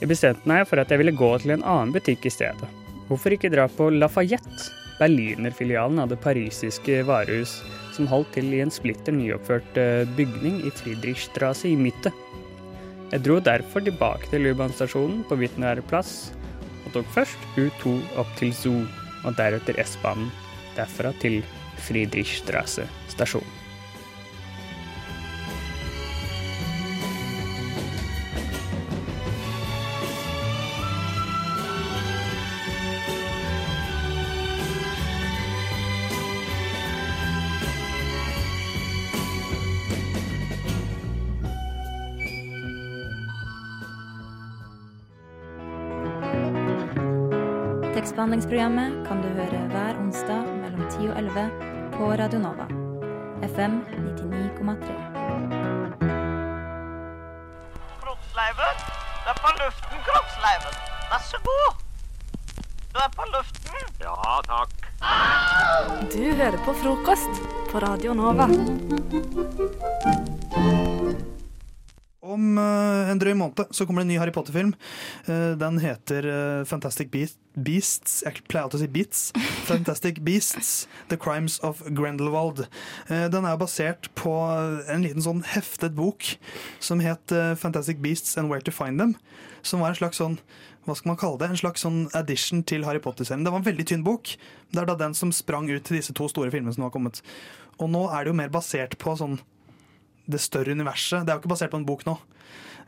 [0.00, 2.68] Jeg bestemte meg for at jeg ville gå til en annen butikk i stedet.
[3.10, 7.58] Hvorfor ikke dra på Lafayette, berlinerfilialen av det parisiske varehus,
[7.96, 12.12] som holdt til i en splitter nyoppført eh, bygning i Friedrichstrasse i Mitte.
[13.10, 16.30] Jeg dro derfor tilbake til Luban-stasjonen på Wittenberg plass,
[16.86, 18.84] og tok først U2 opp til Zoo,
[19.26, 20.30] og deretter S-banen
[20.76, 21.40] derfra til
[21.82, 23.59] Friedrichstrasse stasjon.
[48.40, 51.50] Tekstbehandlingsprogrammet kan du høre hver onsdag mellom 10 og 11
[51.92, 52.66] på Radionova.
[53.44, 54.94] FM 99,3.
[58.00, 58.80] Kroppsleiven,
[59.24, 60.74] du er på luften, Kroppsleiven.
[61.10, 61.84] Vær så god.
[62.94, 63.80] Du er på luften.
[64.00, 64.72] Ja, takk.
[66.16, 68.48] Du hører på frokost på Radio Nova.
[72.30, 74.74] Om eh, en drøy måned så kommer det en ny Harry Potter-film.
[75.26, 79.22] Eh, den heter eh, Fantastic Beasts Jeg pleier alltid å si Beats.
[79.70, 80.70] Fantastic Beasts
[81.10, 82.66] The Crimes of Grendelwald.
[83.08, 84.32] den er basert på
[84.86, 86.36] en liten sånn heftet bok
[86.78, 89.16] som het Fantastic Beasts and Where to Find Them.
[89.66, 90.38] Som var en slags sånn
[90.86, 91.50] hva skal man kalle det?
[91.52, 93.44] En slags sånn addition til Harry Potter-serien.
[93.44, 94.30] Det var en veldig tynn bok.
[94.72, 96.94] Det er da den som sprang ut til disse to store filmene som nå har
[96.94, 97.20] kommet.
[97.78, 99.38] Og nå er det jo mer basert på sånn
[100.32, 101.24] det større universet.
[101.24, 102.16] Det er jo ikke basert på en bok nå.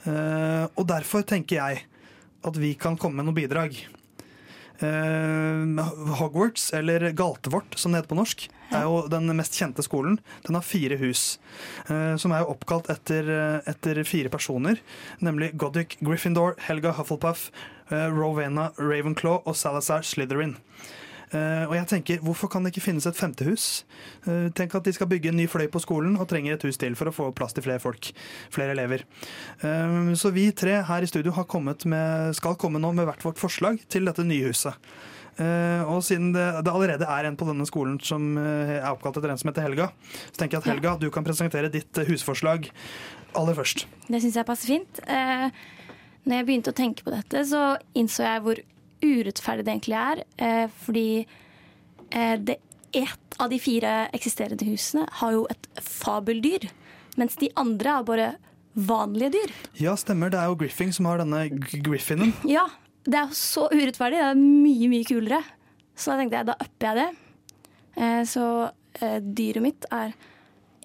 [0.02, 1.84] Uh, og derfor tenker jeg
[2.42, 3.76] at vi kan komme med noen bidrag.
[4.82, 5.84] Eh,
[6.18, 10.18] Hogwarts, eller Galtvort som det heter på norsk, er jo den mest kjente skolen.
[10.46, 11.38] Den har fire hus,
[11.88, 14.80] eh, som er jo oppkalt etter, eh, etter fire personer.
[15.20, 17.50] Nemlig Goddick Gryffindor, Helga Hufflepuff,
[17.90, 20.56] eh, Rowena Ravenclaw og Salazar Slytherin.
[21.32, 23.84] Eh, og jeg tenker, Hvorfor kan det ikke finnes et femte hus?
[24.26, 26.76] Eh, tenk at de skal bygge en ny fløy på skolen og trenger et hus
[26.80, 28.12] til for å få plass til flere folk.
[28.52, 29.06] Flere elever.
[29.64, 31.48] Eh, så vi tre her i studio har
[31.84, 34.74] med, skal komme nå med hvert vårt forslag til dette nye huset.
[35.88, 39.38] Og siden det, det allerede er en på denne skolen som er oppkalt etter en
[39.40, 39.86] som heter Helga,
[40.28, 42.68] så tenker jeg at Helga, du kan presentere ditt husforslag
[43.40, 43.86] aller først.
[44.12, 45.00] Det syns jeg passer fint.
[45.08, 48.60] Når jeg begynte å tenke på dette, så innså jeg hvor
[49.02, 50.22] urettferdig det egentlig er.
[50.38, 51.06] Eh, fordi
[52.10, 52.58] eh, det
[52.92, 56.68] ett av de fire eksisterende husene har jo et fabeldyr,
[57.16, 58.26] mens de andre er bare
[58.76, 59.54] vanlige dyr.
[59.80, 60.32] Ja, stemmer.
[60.32, 61.46] Det er jo Griffing som har denne
[61.84, 62.34] Griffinen.
[62.48, 62.66] Ja,
[63.04, 64.20] det er jo så urettferdig.
[64.20, 65.40] Det er mye, mye kulere.
[65.96, 67.08] Så da tenkte jeg, da upper jeg det.
[67.96, 68.46] Eh, så
[69.00, 70.14] eh, dyret mitt er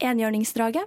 [0.07, 0.83] enhjørningsdrage.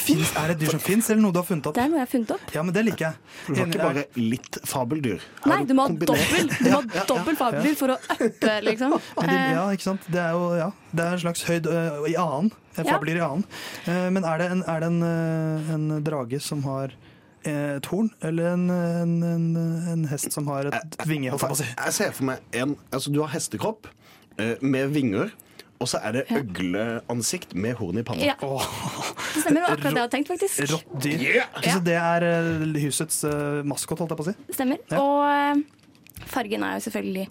[0.00, 1.74] Finns, er det et dyr som fins, eller noe du har funnet opp?
[1.76, 2.52] Det er noe jeg har funnet opp.
[2.56, 3.18] Ja, men det liker jeg.
[3.44, 5.20] Du har ikke bare litt fabeldyr.
[5.50, 8.96] Nei, du må ha dobbel, du må ha dobbel fabeldyr for å uppe, liksom.
[9.20, 10.08] Men de, Eh, ja, ikke sant?
[10.08, 12.48] Det er jo ja, det er en slags høyd øh, i annen.
[12.78, 12.86] Ja.
[12.88, 13.44] Fabeldyr i annen.
[13.84, 16.94] Eh, men er det en, er det en, øh, en drage som har
[17.44, 19.46] eh, et horn, eller en, en, en,
[19.92, 21.36] en hest som har et vinge?
[21.36, 23.90] Jeg ser for meg en Altså, du har hestekropp
[24.40, 25.34] eh, med vinger,
[25.82, 28.32] og så er det øgleansikt med horn i panna.
[28.32, 28.36] Ja.
[28.38, 30.64] Det stemmer, det var akkurat det jeg hadde tenkt, faktisk.
[30.72, 31.38] Rått dyr.
[31.66, 34.56] Så det er øh, husets uh, maskot, holdt jeg på å si.
[34.56, 34.82] Stemmer.
[34.92, 35.02] Ja.
[35.02, 37.28] Og eh, fargen er jo selvfølgelig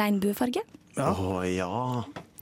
[0.00, 0.64] regnbuefarge.
[1.00, 1.70] Å ja.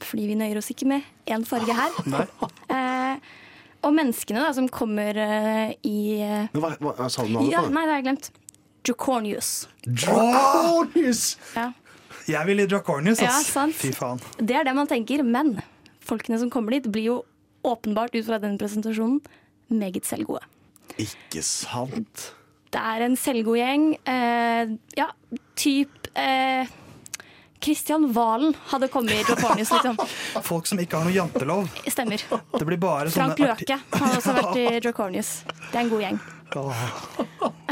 [0.05, 1.99] Fordi vi nøyer oss ikke med én farge her.
[2.69, 3.17] Eh,
[3.87, 7.85] og menneskene da, som kommer uh, i eh, hva, hva sa du navnet Ja, nei,
[7.87, 8.29] det har jeg glemt.
[8.85, 9.51] Dracornius.
[9.87, 11.23] Dracornius!
[11.55, 11.71] Ja.
[12.29, 13.51] Jeg vil i Draconius, ass.
[13.57, 14.21] Ja, Fy faen.
[14.37, 15.55] Det er det man tenker, men
[16.05, 17.19] folkene som kommer dit, blir jo
[17.67, 19.23] åpenbart ut fra den presentasjonen
[19.73, 20.43] meget selvgode.
[21.01, 22.33] Ikke sant?
[22.73, 23.87] Det er en selvgod gjeng.
[24.09, 25.07] Eh, ja,
[25.57, 26.69] typ eh,
[27.65, 29.97] Christian Valen hadde kommet i Dracornius, liksom.
[30.51, 31.65] Folk som ikke har noe jantelov.
[31.89, 32.25] Stemmer.
[32.29, 35.33] Det blir bare Frank Løke har også vært i Dracornius.
[35.71, 36.21] Det er en god gjeng.
[36.61, 36.85] Oh.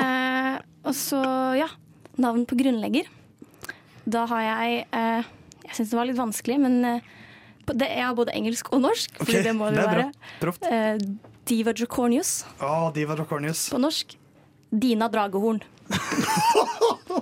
[0.00, 1.20] Eh, og så,
[1.60, 1.68] ja.
[2.16, 3.08] Navn på grunnlegger.
[4.06, 5.30] Da har jeg eh,
[5.66, 7.14] Jeg syns det var litt vanskelig, men eh,
[7.72, 9.16] det, jeg har både engelsk og norsk.
[9.18, 10.10] Fordi det må det det være.
[10.42, 10.68] Proft.
[10.70, 11.00] Eh,
[11.46, 12.44] Diva Dracornius.
[12.62, 13.68] Å, Diva Dracornius.
[13.74, 14.14] På norsk
[14.70, 15.62] Dina Dragehorn.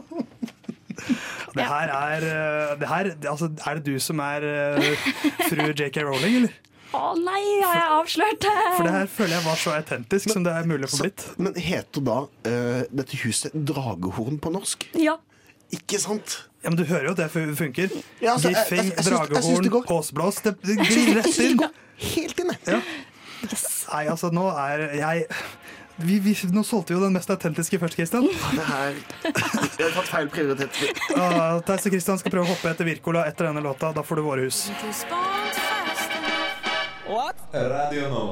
[1.55, 4.97] Det her er øh, det her, altså, Er det du som er øh,
[5.51, 6.57] fru JK Rowling, eller?
[6.95, 8.55] Å nei, har jeg avslørt det?
[8.77, 11.25] For det her føler jeg var så autentisk som det er mulig å få blitt.
[11.43, 14.87] Men heter da uh, dette huset Dragehorn på norsk?
[15.03, 15.17] Ja.
[15.75, 16.37] Ikke sant?
[16.65, 17.91] Ja, men Du hører jo at det fu- funker.
[18.25, 20.41] Ja, altså, det dragehorn, påsblås.
[20.47, 21.61] Det, det glir rett inn.
[22.15, 22.81] helt inn, Ja.
[23.93, 25.27] Nei, altså, nå er jeg
[26.01, 28.25] vi, vi, Nå solgte vi jo den mest autentiske først, Christian.
[28.27, 30.81] Det her Jeg har tatt feil prioritet.
[31.15, 33.93] Ah, Theis og Christian skal prøve å hoppe etter Wirkola etter denne låta.
[33.95, 34.65] Da får du våre hus.
[37.55, 38.25] Radio nå.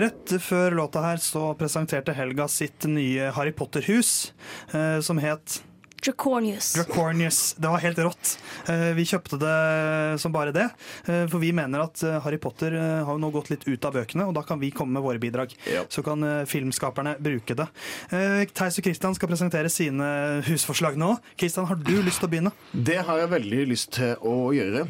[0.00, 4.32] Rett før låta her så presenterte Helga sitt nye Harry Potter-hus,
[4.72, 5.60] eh, som het
[6.04, 6.72] Dracornius.
[6.76, 7.38] Dracornius.
[7.58, 8.34] Det var helt rått.
[8.68, 10.66] Eh, Vi kjøpte det som bare det,
[11.08, 13.94] eh, for vi mener at eh, Harry Potter har jo nå gått litt ut av
[13.96, 15.54] bøkene, og da kan vi komme med våre bidrag.
[15.88, 17.68] Så kan filmskaperne bruke det.
[18.10, 21.14] Eh, Theis og Christian skal presentere sine husforslag nå.
[21.40, 22.52] Christian, har du lyst til å begynne?
[22.74, 24.86] Det har jeg veldig lyst til å gjøre.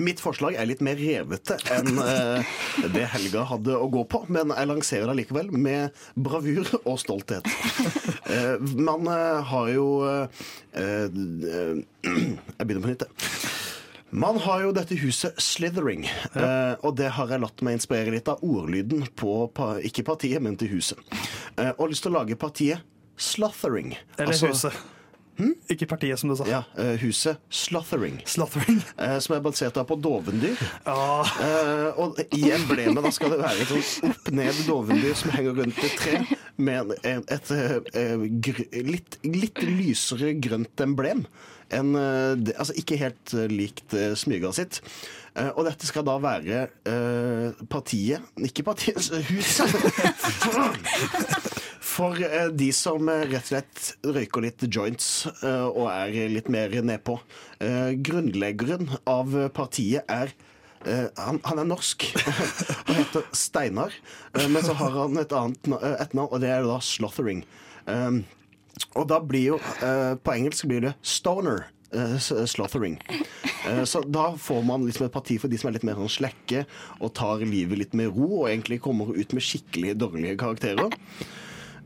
[0.00, 2.54] Mitt forslag er litt mer revete enn eh,
[2.94, 7.48] det Helga hadde å gå på, men jeg lanserer det likevel med bravur og stolthet.
[8.24, 10.46] Eh, man eh, har jo eh,
[10.80, 11.74] eh,
[12.08, 13.42] Jeg begynner på nytt, jeg.
[14.16, 18.30] Man har jo dette huset Slithering, eh, og det har jeg latt meg inspirere litt
[18.32, 19.34] av ordlyden på,
[19.84, 21.04] ikke partiet, men til huset.
[21.60, 22.80] Eh, og lyst til å lage partiet
[23.20, 23.92] Slothering.
[24.16, 24.80] Eller Altså- huset.
[25.70, 26.46] Ikke partiet, som du sa.
[26.46, 28.20] Ja, eh, huset Slothering.
[28.26, 28.82] Slothering.
[29.04, 30.60] Eh, som er basert på dovendyr.
[30.86, 35.80] Eh, og i emblemet da skal det være et sånn opp-ned dovendyr som henger rundt
[35.82, 36.20] et tre,
[36.56, 37.50] med et et
[38.44, 41.26] gr litt, litt lysere grønt emblem.
[41.74, 44.80] En, altså ikke helt likt smyga sitt.
[45.56, 46.68] Og dette skal da være
[47.72, 49.74] partiet Ikke partiet, huset!
[51.94, 56.50] For eh, de som eh, rett og slett røyker litt joints eh, og er litt
[56.52, 57.18] mer nedpå.
[58.04, 60.34] Grunnleggeren av partiet er
[60.84, 62.02] han, han er norsk.
[62.88, 63.94] han heter Steinar.
[64.36, 67.44] men så har han et annet eh, etternavn, og det er da Slothering.
[67.86, 68.24] Um,
[68.98, 69.56] Og da blir jo
[70.24, 71.68] På engelsk blir det stoner.
[72.18, 72.96] Slothering.
[73.86, 76.64] Så da får man liksom et parti for de som er litt mer sånn slekke
[76.98, 80.90] og tar livet litt med ro, og egentlig kommer ut med skikkelig dårlige karakterer.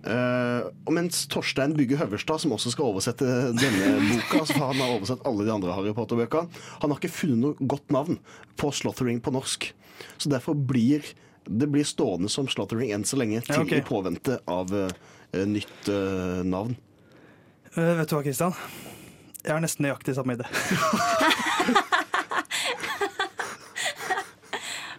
[0.07, 3.27] Eh, og mens Torstein Bygge Høverstad, som også skal oversette
[3.59, 6.51] denne boka, så han har oversett alle de andre Harry Potter-bøkene,
[6.83, 8.21] han har ikke funnet noe godt navn
[8.61, 9.73] på Slothering på norsk.
[10.19, 11.07] Så derfor blir
[11.49, 13.81] det blir stående som Slothering enn så lenge, til Ja, okay.
[13.81, 16.77] i påvente av eh, nytt eh, navn.
[17.73, 18.57] Eh, vet du hva, Kristian?
[19.41, 20.49] Jeg har nesten nøyaktig samme idé.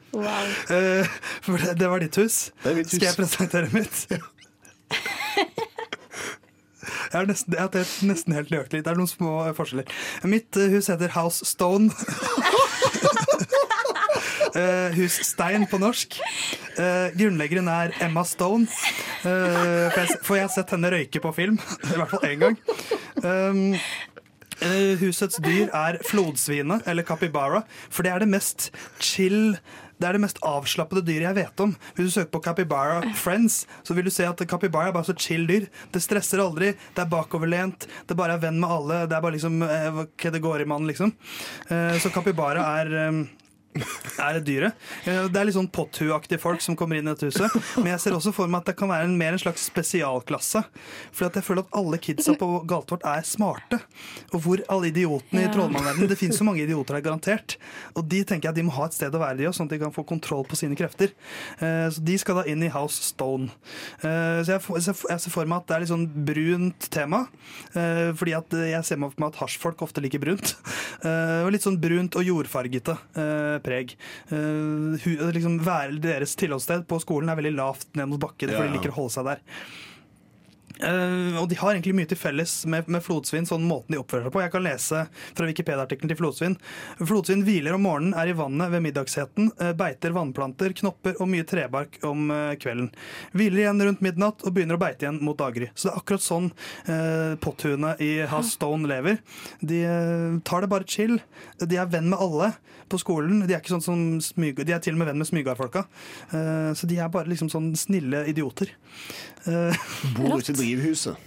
[0.10, 0.48] Wow.
[0.74, 1.06] Uh,
[1.46, 2.50] for det, det var ditt hus.
[2.66, 4.08] mitt Skal jeg presentere mitt?
[7.10, 8.84] Jeg har nesten, jeg har nesten helt nøyaktig.
[8.86, 9.90] Det er noen små forskjeller.
[10.30, 11.90] Mitt eh, hus heter House Stone.
[14.54, 16.20] Uh, hus Stein på norsk.
[16.78, 18.70] Uh, grunnleggeren er Emma Stone.
[19.24, 21.58] Uh, for, jeg, for jeg har sett henne røyke på film.
[21.90, 22.62] I hvert fall én gang.
[23.26, 23.66] Um,
[24.62, 28.70] eh, husets dyr er flodsvinet, eller capybara, for det er det mest
[29.02, 29.58] chill
[30.00, 31.74] det er det mest avslappede dyret jeg vet om.
[31.96, 35.16] Hvis du søker på Capybara Friends, så vil du se at Capybara er bare så
[35.20, 35.68] chill dyr.
[35.92, 39.02] Det stresser aldri, det er bakoverlent, det bare er venn med alle.
[39.10, 41.12] Det er bare liksom eh, hva det går i mann, liksom.
[41.68, 43.22] Eh, så Capybara er eh,
[44.20, 44.74] er det dyret.
[45.06, 47.54] Det er litt sånn potthuaktige folk som kommer inn i dette huset.
[47.78, 50.64] Men jeg ser også for meg at det kan være en, mer en slags spesialklasse.
[51.16, 53.80] For jeg føler at alle kidsa på Galtvort er smarte.
[54.34, 55.54] Og hvor alle idiotene i Ja.
[55.54, 57.58] trollmannverdenen Det finnes så mange idioter her, garantert.
[57.96, 59.70] Og de tenker jeg at de må ha et sted å være de også, sånn
[59.70, 61.14] at de kan få kontroll på sine krefter.
[61.62, 63.52] Eh, Så de skal da inn i House Stone.
[64.04, 67.28] Eh, Så jeg ser- for meg at det er litt sånn brunt tema.
[67.76, 70.56] Eh, Fordi at jeg ser for meg at hasjfolk ofte liker brunt.
[71.46, 72.98] Og litt sånn brunt og jordfargete
[73.66, 73.96] preg.
[74.32, 74.96] Uh,
[75.36, 78.94] liksom være Deres tilholdssted på skolen er veldig lavt ned mot bakken, for de liker
[78.94, 79.46] å holde seg der.
[80.80, 84.28] Eh, og de har egentlig mye til felles med, med flodsvin, sånn måten de oppfører
[84.28, 84.44] seg på.
[84.46, 86.58] Jeg kan lese fra Wikipedia-artikkelen til flodsvin.
[87.02, 91.48] Flodsvin hviler om morgenen, er i vannet ved middagsheten, uh, beiter vannplanter, knopper og mye
[91.48, 92.90] trebark om uh, kvelden.
[93.36, 95.70] Hviler igjen rundt midnatt og begynner å beite igjen mot daggry.
[95.76, 96.50] Så det er akkurat sånn
[96.90, 99.20] eh, potthuene i House Stone lever.
[99.62, 101.20] De eh, tar det bare chill.
[101.62, 102.54] De er venn med alle
[102.90, 103.44] på skolen.
[103.46, 105.86] De er, ikke sånn som smyg, de er til og med venn med smygardfolka.
[106.34, 108.74] Eh, så de er bare liksom sånn snille idioter.
[109.46, 109.72] Uh,
[110.76, 111.26] drivhuset.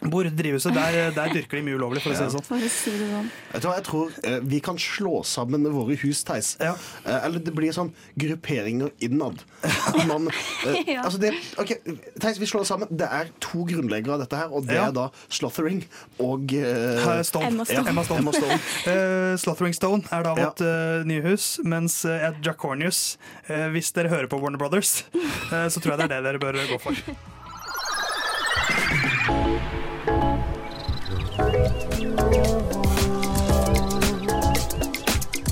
[0.00, 2.60] Bor i drivhuset, der, der dyrker de mye ulovlig, for å si det sånn.
[2.62, 3.26] Jeg sånn.
[3.52, 6.54] Jeg tror eh, vi kan slå sammen våre hus, Theis.
[6.56, 6.70] Ja.
[7.04, 9.42] eller det blir sånn grupperinger innad.
[10.08, 10.30] Man,
[10.64, 11.02] eh, Ja.
[11.04, 11.74] altså det, ok,
[12.16, 12.88] Theis, vi slår sammen.
[12.88, 14.86] Det er to grunnleggere av dette her, og det Ja.
[14.88, 15.82] er da Slothering
[16.16, 17.50] og eh, Eh, Stone.
[17.50, 17.84] Emma Stone.
[17.84, 18.24] Ja, Emma Stone.
[18.24, 18.56] Emma Stone.
[18.90, 23.18] Eh, Slothering Stone er da vårt uh, nye hus, mens uh, Jack Cornius,
[23.74, 26.56] Hvis dere hører på Warner Brothers, eh, så tror jeg det er det dere bør
[26.72, 26.96] gå for.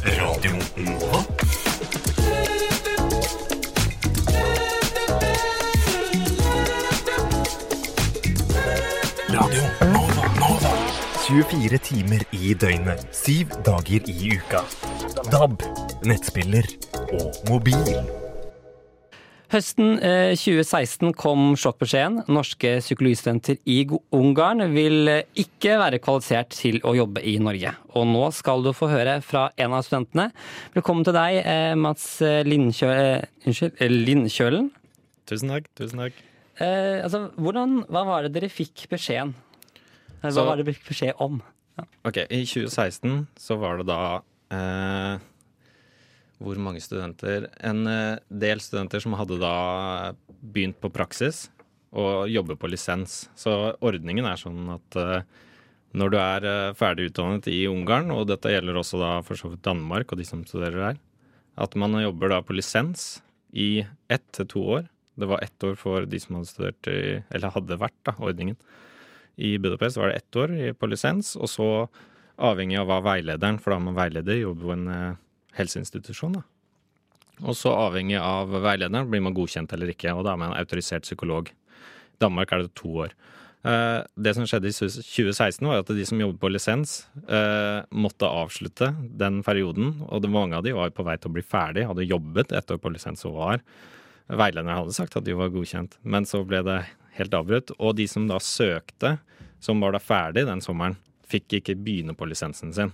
[0.04, 1.24] Radio Nova.
[9.28, 9.62] Radio
[9.92, 10.24] Nova.
[10.38, 10.72] Nova.
[11.26, 14.62] 24 timer i døgnet, syv dager i uka.
[15.30, 15.62] DAB,
[16.04, 16.64] nettspiller
[17.12, 18.27] og mobil.
[19.48, 22.18] Høsten eh, 2016 kom sjokkbeskjeden.
[22.28, 23.78] Norske psykologistudenter i
[24.12, 27.72] Ungarn vil eh, ikke være kvalifisert til å jobbe i Norge.
[27.96, 30.26] Og nå skal du få høre fra en av studentene.
[30.76, 34.68] Velkommen til deg, eh, Mats eh, Lindkjø eh, unnskyld, eh, Lindkjølen.
[35.32, 35.70] Tusen takk.
[35.80, 36.20] tusen takk.
[36.60, 39.32] Eh, altså, hvordan, hva var det dere fikk beskjeden?
[40.18, 41.40] Eh, Hva Så- var det dere fikk beskjed om?
[42.04, 44.00] Ok, I 2016 så var det da
[44.52, 45.20] eh,
[46.38, 47.48] Hvor mange studenter?
[47.66, 49.54] En eh, del studenter som hadde da
[50.38, 51.48] begynt på praksis
[51.90, 53.24] og jobber på lisens.
[53.38, 55.26] Så ordningen er sånn at eh,
[55.98, 59.50] når du er eh, ferdig utdannet i Ungarn, og dette gjelder også da for så
[59.50, 61.00] vidt Danmark og de som studerer der,
[61.58, 63.16] at man jobber da på lisens
[63.50, 64.90] i ett til to år.
[65.18, 67.00] Det var ett år for de som hadde studert i,
[67.34, 68.58] eller hadde vært da, ordningen.
[69.34, 71.70] I Budapest var det ett år på lisens, og så
[72.38, 74.86] avhengig av hva veilederen, for da er man veileder, jobber på en
[75.56, 76.38] helseinstitusjon.
[76.40, 76.42] da.
[77.46, 80.60] Og så avhengig av veilederen blir man godkjent eller ikke, og da er man en
[80.60, 81.48] autorisert psykolog.
[81.48, 83.14] I Danmark er det to år.
[83.66, 88.26] Eh, det som skjedde i 2016, var at de som jobbet på lisens, eh, måtte
[88.26, 90.02] avslutte den perioden.
[90.08, 92.78] Og mange av de var på vei til å bli ferdig, hadde jobbet et år
[92.78, 93.62] på lisens og var
[94.28, 96.82] Veilederen hadde sagt at de var godkjent, men så ble det
[97.16, 97.70] helt avbrutt.
[97.80, 99.18] Og de som da søkte,
[99.58, 102.92] som var da ferdig den sommeren, fikk ikke begynne på lisensen sin.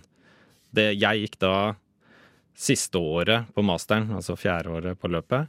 [0.74, 1.74] Det, jeg gikk da
[2.55, 5.48] siste året på masteren, altså fjerde året på løpet.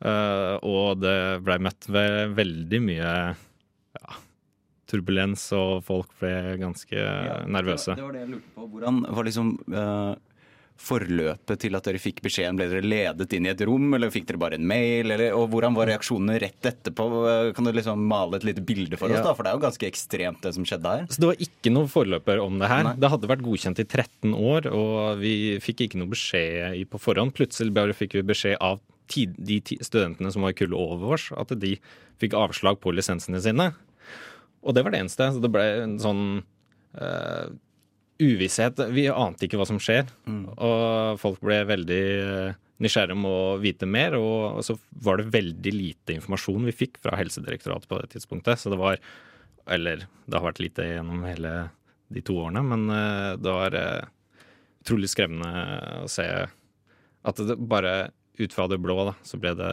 [0.00, 4.18] eh, og det blei møtt ved veldig mye ja,
[4.90, 7.04] turbulens, og folk ble ganske
[7.46, 7.94] nervøse.
[7.94, 8.66] Det var det jeg lurte på.
[8.72, 10.14] Hvordan var liksom eh,
[10.80, 12.58] forløpet til at dere fikk beskjeden?
[12.58, 15.12] Ble dere ledet inn i et rom, eller fikk dere bare en mail?
[15.12, 17.08] Eller, og hvordan var reaksjonene rett etterpå?
[17.56, 19.20] Kan du liksom male et lite bilde for oss?
[19.20, 19.26] Ja.
[19.28, 19.34] da?
[19.36, 21.08] For det er jo ganske ekstremt det som skjedde her.
[21.10, 22.92] Så det var ikke noen forløper om det her.
[23.00, 27.36] Det hadde vært godkjent i 13 år, og vi fikk ikke noe beskjed på forhånd.
[27.36, 31.52] Plutselig bare fikk vi beskjed av tid, de studentene som var kullet over oss, at
[31.58, 31.74] de
[32.22, 33.72] fikk avslag på lisensene sine.
[34.60, 35.30] Og det var det eneste.
[35.34, 36.24] Så det ble en sånn
[37.00, 37.50] eh,
[38.20, 38.80] uvisshet.
[38.94, 40.08] Vi ante ikke hva som skjer.
[40.56, 44.16] Og folk ble veldig eh, nysgjerrige om å vite mer.
[44.18, 48.60] Og, og så var det veldig lite informasjon vi fikk fra Helsedirektoratet på det tidspunktet.
[48.60, 49.00] Så det var
[49.70, 51.70] Eller det har vært lite gjennom hele
[52.10, 54.08] de to årene, men eh, det var eh,
[54.82, 58.10] utrolig skremmende å se at det bare
[58.40, 59.70] ut fra det blå, da, så ble det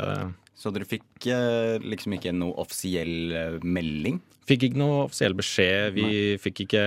[0.58, 4.18] Så dere fikk eh, liksom ikke noe offisiell eh, melding?
[4.50, 5.92] Fikk ikke noe offisiell beskjed.
[5.94, 6.06] Vi
[6.42, 6.84] fikk ikke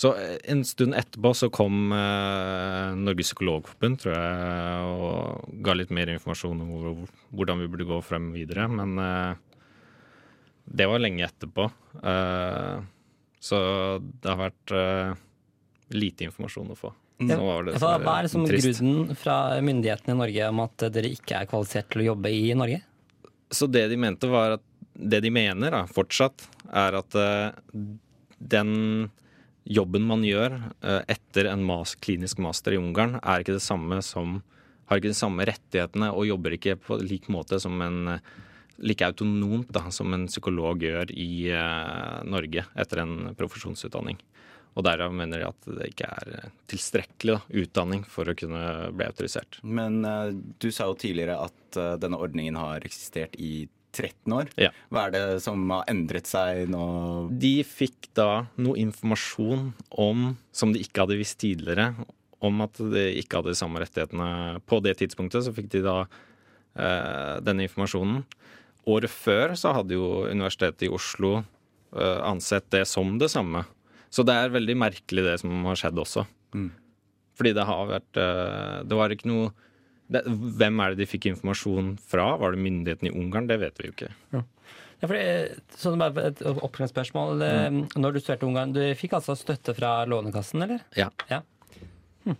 [0.00, 5.92] Så eh, en stund etterpå så kom eh, Norges Psykologforbund, tror jeg, og ga litt
[5.94, 6.96] mer informasjon om hvor,
[7.38, 8.66] hvordan vi burde gå frem videre.
[8.72, 8.98] Men
[10.64, 11.68] det var lenge etterpå.
[12.02, 12.82] Eh,
[13.44, 13.60] så
[14.00, 14.74] det har vært
[15.94, 16.90] lite informasjon å få.
[17.22, 21.12] Ja, var det Hva, hva er liksom grunnen fra myndighetene i Norge om at dere
[21.14, 22.80] ikke er kvalifisert til å jobbe i Norge?
[23.54, 27.56] Så det de mente var at Det de mener da, fortsatt, er at eh,
[28.38, 29.08] den
[29.66, 33.98] jobben man gjør eh, etter en mas klinisk master i Ungarn, er ikke det samme
[34.06, 34.36] som
[34.86, 38.20] Har ikke de samme rettighetene og jobber ikke på lik måte som en
[38.78, 44.18] like autonomt da, som en psykolog gjør i eh, Norge etter en profesjonsutdanning.
[44.74, 48.90] Og derav mener de at det ikke er eh, tilstrekkelig da, utdanning for å kunne
[48.94, 49.60] bli autorisert.
[49.62, 54.50] Men uh, du sa jo tidligere at uh, denne ordningen har eksistert i 13 år.
[54.58, 54.72] Ja.
[54.90, 56.84] Hva er det som har endret seg nå?
[57.30, 59.68] De fikk da noe informasjon
[60.02, 61.92] om, som de ikke hadde visst tidligere,
[62.44, 64.58] om at de ikke hadde de samme rettighetene.
[64.66, 68.24] På det tidspunktet så fikk de da uh, denne informasjonen.
[68.90, 71.38] Året før så hadde jo Universitetet i Oslo
[71.94, 73.60] ansett det som det samme.
[74.14, 76.24] Så det er veldig merkelig det som har skjedd også.
[76.54, 76.70] Mm.
[77.34, 79.48] Fordi det har vært eh, Det var ikke noe
[80.06, 80.20] det,
[80.60, 82.34] Hvem er det de fikk informasjon fra?
[82.38, 83.48] Var det myndighetene i Ungarn?
[83.50, 84.10] Det vet vi jo ikke.
[84.34, 87.42] Ja, for det, sånn bare et oppklaringsspørsmål.
[87.42, 87.80] Mm.
[87.98, 90.84] Når du studerte Ungarn, du fikk altså støtte fra Lånekassen, eller?
[90.96, 91.08] Ja.
[92.24, 92.36] Hm.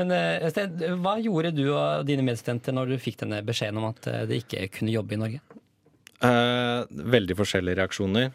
[0.00, 3.90] Men eh, Sten, hva gjorde du og dine medstudenter når du fikk denne beskjeden om
[3.92, 5.60] at eh, de ikke kunne jobbe i Norge?
[6.24, 6.80] Eh,
[7.14, 8.32] veldig forskjellige reaksjoner.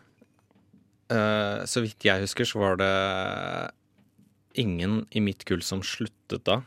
[1.09, 2.91] Eh, så vidt jeg husker, så var det
[4.59, 6.61] ingen i mitt kull som sluttet da.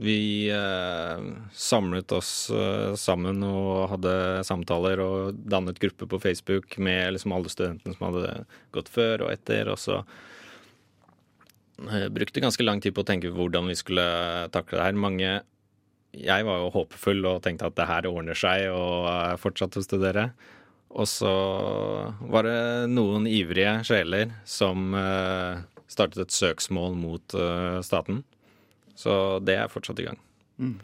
[0.00, 4.14] Vi eh, samlet oss eh, sammen og hadde
[4.48, 9.34] samtaler og dannet gruppe på Facebook med liksom alle studentene som hadde gått før og
[9.34, 9.68] etter.
[9.68, 10.00] Og så
[12.12, 14.06] brukte ganske lang tid på å tenke hvordan vi skulle
[14.54, 15.00] takle det her.
[15.00, 15.34] Mange
[16.10, 20.30] jeg var jo håpefull og tenkte at det her ordner seg, og fortsatte å studere.
[20.90, 21.32] Og så
[22.32, 22.60] var det
[22.90, 25.60] noen ivrige sjeler som eh,
[25.90, 28.24] startet et søksmål mot eh, staten.
[28.98, 29.12] Så
[29.46, 30.18] det er fortsatt i gang.
[30.58, 30.80] Mm.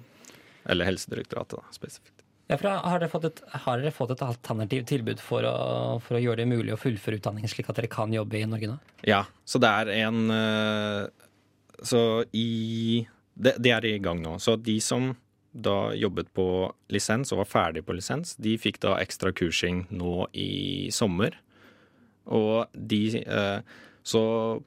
[0.71, 2.17] Eller Helsedirektoratet, da, spesifikt.
[2.47, 5.57] Ja, for har, dere fått et, har dere fått et alternativt tilbud for å,
[6.03, 8.71] for å gjøre det mulig å fullføre utdanningen, slik at dere kan jobbe i Norge
[8.71, 8.77] nå?
[9.07, 11.27] Ja, så det er en eh,
[11.83, 12.01] Så
[12.31, 13.03] i
[13.35, 14.39] det, det er i gang nå.
[14.41, 15.11] Så de som
[15.57, 16.47] da jobbet på
[16.93, 21.39] lisens og var ferdig på lisens, de fikk da ekstra kursing nå i sommer.
[22.27, 23.61] Og de eh,
[24.07, 24.23] Så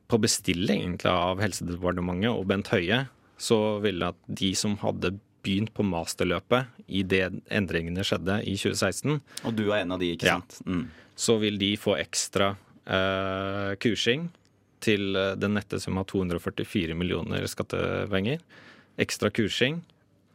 [0.08, 3.06] på bestilling egentlig av Helsedepartementet og Bent Høie,
[3.40, 5.14] så ville at de som hadde
[5.44, 10.12] begynt på masterløpet i det endringene skjedde i 2016 Og du er en av de,
[10.12, 10.60] ikke sant?
[10.68, 10.90] Mm.
[11.16, 12.52] så vil de få ekstra
[12.84, 14.28] eh, kursing
[14.84, 18.44] til eh, den nette sum av 244 millioner skattepenger.
[19.00, 19.80] Ekstra kursing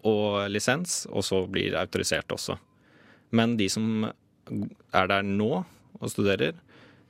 [0.05, 2.59] og lisens, og så blir autorisert også.
[3.35, 6.57] Men de som er der nå og studerer,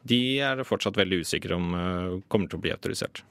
[0.05, 3.23] de er fortsatt veldig usikre om eh, kommer til å bli autorisert.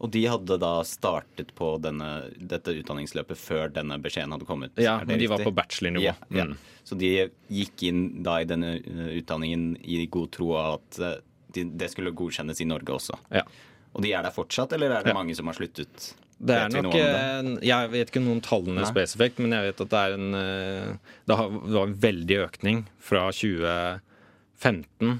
[0.00, 2.08] Og de hadde da startet på denne,
[2.38, 4.78] dette utdanningsløpet før denne beskjeden hadde kommet?
[4.80, 6.06] Ja, men de var på bachelornivå.
[6.06, 6.46] Ja, ja.
[6.48, 6.54] Mm.
[6.88, 7.10] Så de
[7.52, 11.18] gikk inn da i denne eh, utdanningen i god tro av at eh,
[11.52, 13.18] det skulle godkjennes i Norge også?
[13.34, 13.44] Ja.
[13.90, 16.12] Og de er der fortsatt, eller er det mange som har sluttet?
[16.40, 17.64] Det er nok det?
[17.68, 18.88] Jeg vet ikke noen tallene Nei.
[18.88, 23.26] spesifikt, men jeg vet at det er en eh, Det var en veldig økning fra
[23.28, 25.18] 2015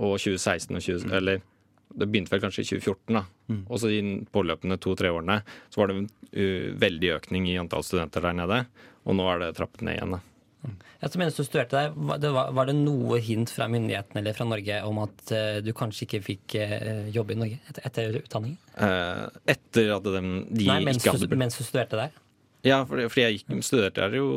[0.00, 1.42] og 2016 og 20, Eller
[1.90, 3.24] det begynte vel kanskje i 2014, da.
[3.50, 3.62] Mm.
[3.66, 4.00] Og så i
[4.30, 8.60] påløpende to-tre årene så var det en uh, veldig økning i antall studenter der nede.
[9.10, 10.14] Og nå er det trappet ned igjen.
[10.14, 10.20] da.
[11.00, 14.20] Ja, så mens du studerte der, var det, var, var det noe hint fra myndighetene
[14.20, 17.86] eller fra Norge om at eh, du kanskje ikke fikk jobb jobbe i Norge etter,
[17.88, 18.58] etter utdanningen?
[18.76, 19.22] Eh,
[19.54, 22.20] etter at de, de Nei, mens ikke du, hadde mens du studerte der?
[22.66, 24.28] Ja, fordi, fordi jeg gikk, studerte der jo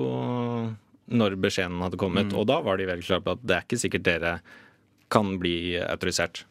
[1.12, 2.38] når beskjeden hadde kommet, Mm.
[2.40, 4.34] og da var de veldig klare på at det er ikke sikkert dere
[5.12, 6.46] kan bli autorisert.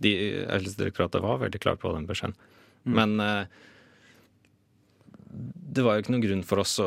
[0.00, 0.12] De,
[0.48, 2.34] Helsedirektoratet var veldig klar på den beskjeden.
[2.88, 2.94] Mm.
[2.96, 3.44] Men eh,
[5.68, 6.86] det var jo ikke noen grunn for oss å,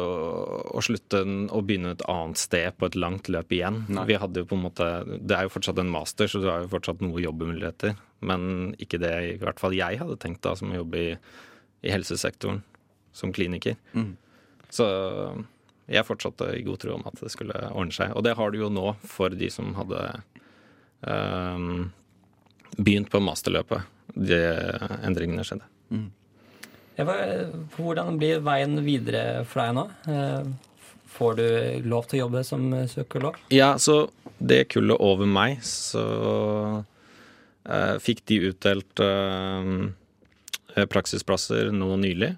[0.74, 1.20] å slutte
[1.54, 3.84] å begynne et annet sted på et langt løp igjen.
[4.10, 4.88] Vi hadde jo på en måte,
[5.22, 7.94] Det er jo fortsatt en master, så du har jo fortsatt noe jobbemuligheter.
[8.26, 11.12] Men ikke det i hvert fall jeg hadde tenkt da, som å jobbe i,
[11.86, 12.64] i helsesektoren
[13.14, 13.78] som kliniker.
[13.94, 14.16] Mm.
[14.72, 14.88] Så
[15.92, 18.14] jeg fortsatte i god tro om at det skulle ordne seg.
[18.16, 20.00] Og det har du jo nå for de som hadde
[21.06, 21.92] um,
[22.78, 23.86] begynt på masterløpet.
[24.16, 24.40] De
[25.06, 25.68] endringene skjedde.
[25.92, 26.10] Hva-
[27.06, 29.88] hvordan blir veien videre for deg nå?
[30.12, 30.52] Eh,
[31.12, 31.48] Får du
[31.92, 33.36] lov til å jobbe som psykolog?
[33.52, 34.08] Ja, så
[34.40, 36.04] det kullet over meg, så
[37.68, 39.68] uh, fikk de utdelt uh,
[40.90, 42.32] praksisplasser nå nylig.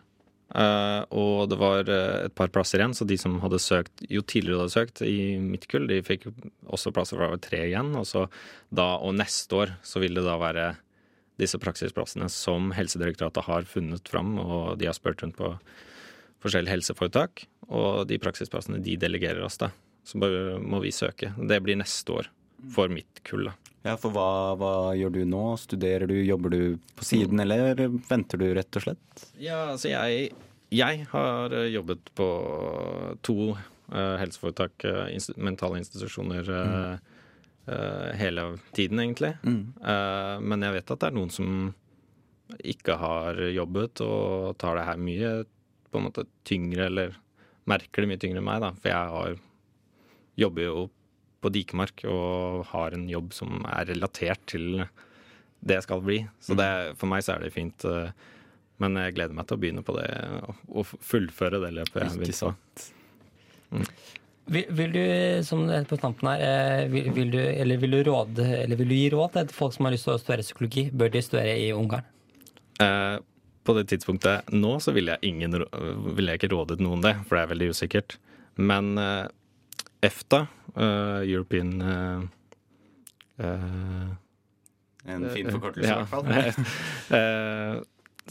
[0.54, 4.22] Uh, og det var eh, et par plasser igjen, så de som hadde søkt jo
[4.22, 6.28] tidligere hadde søkt i mitt kull, de fikk
[6.70, 7.90] også plasser var tre igjen.
[7.98, 8.28] Og så
[8.70, 10.68] da, og neste år så vil det da være
[11.42, 15.56] disse praksisplassene som Helsedirektoratet har funnet fram, og de har spurt rundt på
[16.44, 17.46] forskjellige helseforetak.
[17.72, 19.72] Og de praksisplassene de delegerer oss, da.
[20.04, 21.32] Så bare må vi søke.
[21.40, 22.30] Det blir neste år
[22.74, 23.56] for mitt kull, da.
[23.84, 25.44] Ja, for hva, hva gjør du nå?
[25.60, 26.62] Studerer du, jobber du
[26.96, 29.26] på siden, eller venter du rett og slett?
[29.42, 30.30] Ja, altså jeg,
[30.72, 32.28] jeg har eh, jobbet på
[33.28, 37.13] to eh, helseforetak, eh, mentale institusjoner, eh,
[38.20, 38.46] hele
[38.76, 39.34] tiden, egentlig.
[39.48, 39.74] Mm.
[39.80, 41.54] Eh, men jeg vet at det er noen som
[42.60, 45.30] ikke har jobbet og tar det her mye
[45.94, 47.16] på en måte tyngre, eller
[47.70, 48.74] merker det mye tyngre enn meg, da.
[48.82, 49.38] For jeg har,
[50.44, 50.84] jobber jo
[51.44, 54.84] på Dikemark og har en jobb som er relatert til
[55.64, 56.20] det jeg skal bli.
[56.44, 57.86] Så det, for meg så er det fint.
[57.88, 58.12] eh,
[58.82, 60.10] Men jeg gleder meg til å begynne på det
[60.68, 62.54] og fullføre det løpet jeg Ikke begynt på.
[63.74, 63.86] Mm.
[64.46, 65.04] Vil, vil du,
[65.48, 68.90] som det på stampen her, eh, vil, vil, du, eller vil, du råde, eller vil
[68.92, 70.90] du gi råd til folk som har lyst til å studere psykologi?
[70.92, 72.10] Bør de studere i Ungarn?
[72.84, 73.16] Eh,
[73.64, 75.56] på det tidspunktet nå så ville jeg, ingen,
[76.18, 78.18] ville jeg ikke rådet noen det, for det er veldig usikkert.
[78.60, 79.32] Men eh,
[80.04, 80.44] EFTA,
[80.76, 82.28] eh, European eh,
[83.48, 84.12] eh,
[85.14, 86.28] En fin forkortelse, i hvert fall.
[87.14, 87.80] Eh,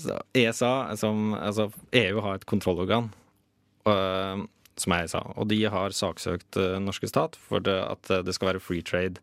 [0.01, 3.11] så ESA, som, altså EU har et kontrollorgan,
[3.89, 4.45] eh,
[4.81, 5.23] som er sa.
[5.37, 8.85] og de har saksøkt uh, norske stat for det, at eh, det skal være free
[8.85, 9.21] trade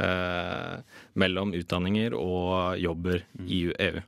[0.00, 0.80] uh,
[1.14, 4.04] mellom utdanninger og jobber i EU.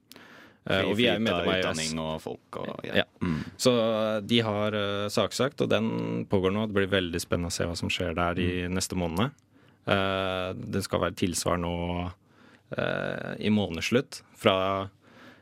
[0.68, 1.93] Uh, og vi er jo medlem av EØS.
[1.97, 3.03] og folk og ja.
[3.03, 3.34] Ja.
[3.57, 3.72] Så
[4.28, 4.76] de har
[5.12, 6.66] saksøkt, og den pågår nå.
[6.68, 9.32] Det blir veldig spennende å se hva som skjer der i neste måned.
[9.89, 11.76] Eh, det skal være tilsvar nå
[13.41, 14.55] i månedsslutt fra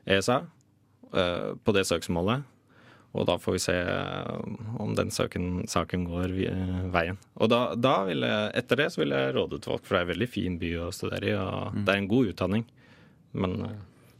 [0.07, 0.37] ESA
[1.11, 2.45] på det søksmålet.
[3.17, 7.19] Og da får vi se eh, om den søken, saken går eh, veien.
[7.41, 10.03] Og da, da vil jeg, etter det så vil jeg råde til folk, for det
[10.03, 12.67] er en veldig fin by å studere i, og det er en god utdanning.
[13.37, 13.77] Men eh,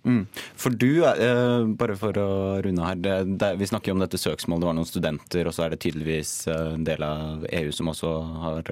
[0.07, 0.21] Mm.
[0.55, 2.29] For du, eh, bare for å
[2.63, 5.57] runde her, det, det, vi snakker jo om dette søksmålet, det var noen studenter, og
[5.57, 8.13] så er det tydeligvis en del av EU som også
[8.45, 8.71] har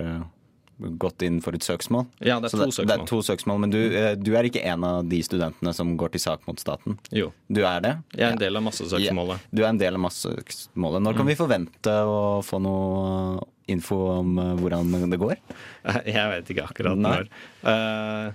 [0.98, 2.06] gått inn for et søksmål.
[2.20, 2.90] Ja, det er to Det søksmål.
[3.00, 6.10] er to søksmål, Men du, eh, du er ikke en av de studentene som går
[6.12, 6.98] til sak mot staten?
[7.12, 7.32] Jo.
[7.50, 7.96] Du er det?
[8.16, 9.38] jeg er en del av massesøksmålet.
[9.38, 11.02] Ja, du er en del av massesøksmålet.
[11.02, 11.28] Når kan Mm.
[11.28, 15.36] vi forvente å få noe info om eh, hvordan det går?
[16.06, 17.28] Jeg vet ikke akkurat når.
[17.64, 18.32] Uh,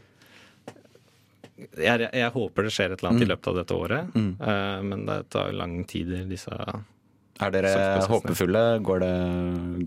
[1.78, 3.32] jeg, jeg håper det skjer et eller annet i Mm.
[3.34, 4.30] løpet av dette året, Mm.
[4.40, 6.50] Uh, men det tar lang tid i disse
[7.40, 7.70] Er dere
[8.12, 8.62] håpefulle?
[8.84, 9.14] Går det,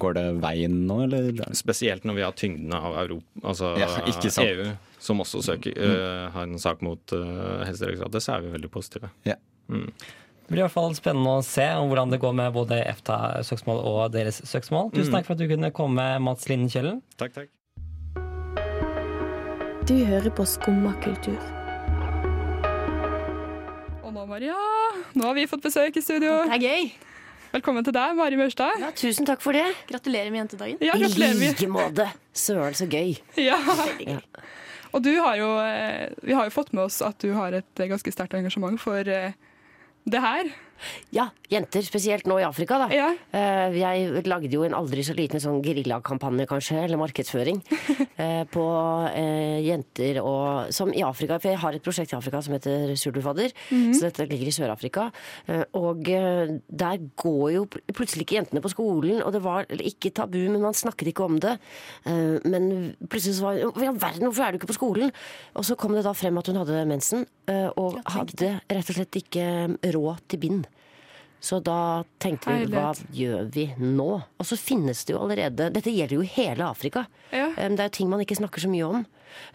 [0.01, 1.43] går det veien nå, eller?
[1.59, 4.49] Spesielt når vi har tyngden av Europa, altså Ja, ikke sant.
[4.49, 4.71] EU,
[5.03, 9.11] som også søker, eh, har en sak mot uh, Helsedirektoratet, så er vi veldig positive.
[9.29, 9.37] Ja.
[9.69, 9.91] Mm.
[9.93, 14.01] Det blir i hvert fall spennende å se hvordan det går med både EFTA-søksmål og
[14.17, 14.91] deres søksmål.
[14.97, 15.19] Tusen Mm.
[15.19, 17.03] takk for at du kunne komme, Mats Linden Kjellen.
[17.21, 17.49] Takk, takk.
[19.87, 21.39] Du hører på Skumma kultur.
[24.03, 24.57] Og nå, Maria,
[25.15, 26.43] nå har vi fått besøk i studio.
[26.49, 26.93] Det er gøy.
[27.53, 28.79] Velkommen til deg, Mari Mørstad.
[28.81, 29.67] Ja, tusen takk for det.
[29.91, 30.79] Gratulerer med jentedagen.
[30.81, 32.07] Ja, gratulerer I like måte.
[32.33, 33.19] Søren, så gøy.
[33.37, 33.59] Ja.
[34.97, 37.81] Og du har jo, eh, vi har jo fått med oss at du har et
[37.81, 39.37] eh, ganske sterkt engasjement for eh,
[40.09, 40.49] det her.
[41.15, 42.89] Ja, jenter, spesielt nå i Afrika, da.
[42.93, 43.11] Ja.
[43.73, 47.61] jeg lagde jo en aldri så liten sånn geriljakampanje, kanskje, eller markedsføring,
[48.23, 48.67] eh, på
[49.13, 52.95] eh, jenter og Som i Afrika, for jeg har et prosjekt i Afrika som heter
[52.97, 53.53] Surdufadder.
[53.71, 53.95] Mm -hmm.
[53.95, 55.11] så dette ligger i Sør-Afrika.
[55.47, 60.11] Eh, og eh, der går jo plutselig ikke jentene på skolen, og det var ikke
[60.11, 61.59] tabu, men man snakket ikke om det.
[62.07, 65.13] Eh, men plutselig så var Hva i all verden, hvorfor er du ikke på skolen?
[65.55, 68.95] Og så kom det da frem at hun hadde mensen, eh, og hadde rett og
[68.95, 70.65] slett ikke råd til bind.
[71.43, 74.11] Så da tenkte vi hva gjør vi nå?
[74.39, 77.03] Og så finnes det jo allerede Dette gjelder jo hele Afrika.
[77.35, 77.49] Ja.
[77.57, 79.01] Det er jo ting man ikke snakker så mye om.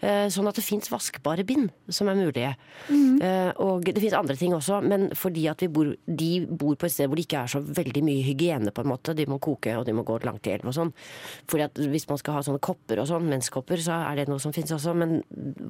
[0.02, 2.50] Eh, Sånn at det fins vaskbare bind som er mulige.
[2.90, 3.22] Mm.
[3.64, 6.92] Og det fins andre ting også, men fordi at vi bor, de bor på et
[6.92, 9.14] sted hvor det ikke er så veldig mye hygiene, på en måte.
[9.16, 10.92] De må koke, og de må gå langt i elv og sånn.
[11.48, 14.42] Fordi at hvis man skal ha sånne kopper og sånn, menskopper, så er det noe
[14.42, 14.92] som fins også.
[14.98, 15.22] Men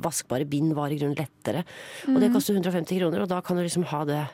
[0.02, 1.62] vaskbare bind var i grunnen lettere.
[2.08, 2.34] Og det Mhm.
[2.34, 4.26] koster 150 kroner, og da kan du liksom ha det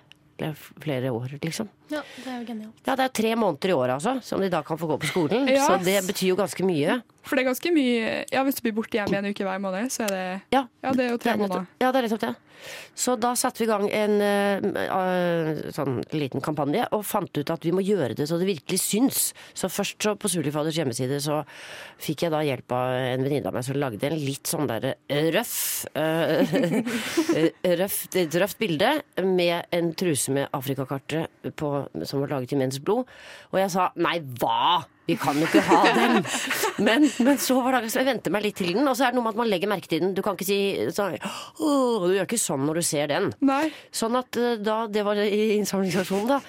[0.82, 1.68] flere år, liksom.
[1.92, 2.80] Ja, det er jo genialt.
[2.86, 5.10] Ja, det er tre måneder i året altså, som de da kan få gå på
[5.10, 5.48] skolen.
[5.48, 5.66] Ja.
[5.66, 7.00] Så det betyr jo ganske mye.
[7.24, 9.92] For det er ganske mye Ja, hvis du blir borte hjemme en uke hver måned,
[9.92, 11.68] så er det Ja, det er jo tre er måneder.
[11.80, 12.34] Ja, det er nettopp det.
[12.96, 17.66] Så da satte vi i gang en uh, sånn liten kampanje og fant ut at
[17.66, 19.24] vi må gjøre det så det virkelig syns.
[19.56, 21.42] Så først så på Sulifaders hjemmeside så
[22.02, 24.94] fikk jeg da hjelp av en venninne av meg som lagde en litt sånn derre
[25.34, 25.56] røff
[25.98, 26.54] eh,
[27.82, 28.94] røft, Et røft bilde
[29.24, 31.74] med en truse med Afrikakartet på,
[32.06, 33.10] som var laget i menns blod.
[33.52, 34.84] Og jeg sa nei, hva?
[35.04, 36.20] Vi kan jo ikke ha den!
[36.84, 39.12] Men, men så var det, så jeg venter meg litt til den, og så er
[39.12, 40.14] det noe med at man legger merke til den.
[40.16, 40.60] Du kan ikke si
[40.94, 43.28] sånn du gjør ikke sånn når du ser den.
[43.94, 46.40] Sånn at eh, da Det var i innsamlingsaksjonen, da.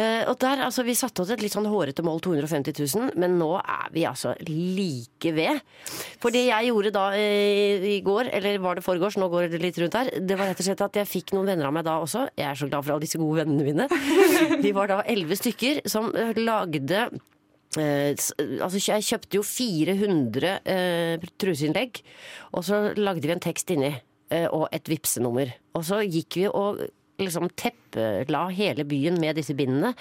[0.00, 3.36] Eh, og der, altså, Vi satte oss et litt sånn hårete mål, 250 000, men
[3.40, 5.60] nå er vi altså like ved.
[6.22, 9.60] For det jeg gjorde da eh, i går, eller var det foregårs, nå går det
[9.62, 11.88] litt rundt her, det var rett og slett at jeg fikk noen venner av meg
[11.88, 12.28] da også.
[12.38, 13.88] Jeg er så glad for alle disse gode vennene mine.
[14.64, 17.08] Vi var da elleve stykker som lagde
[17.80, 18.12] Eh,
[18.60, 22.02] altså jeg kjøpte jo 400 eh, truseinnlegg,
[22.52, 23.94] og så lagde vi en tekst inni,
[24.32, 25.54] eh, og et vipsenummer.
[25.78, 26.82] Og så gikk vi og
[27.22, 29.92] liksom teppela hele byen med disse bindene.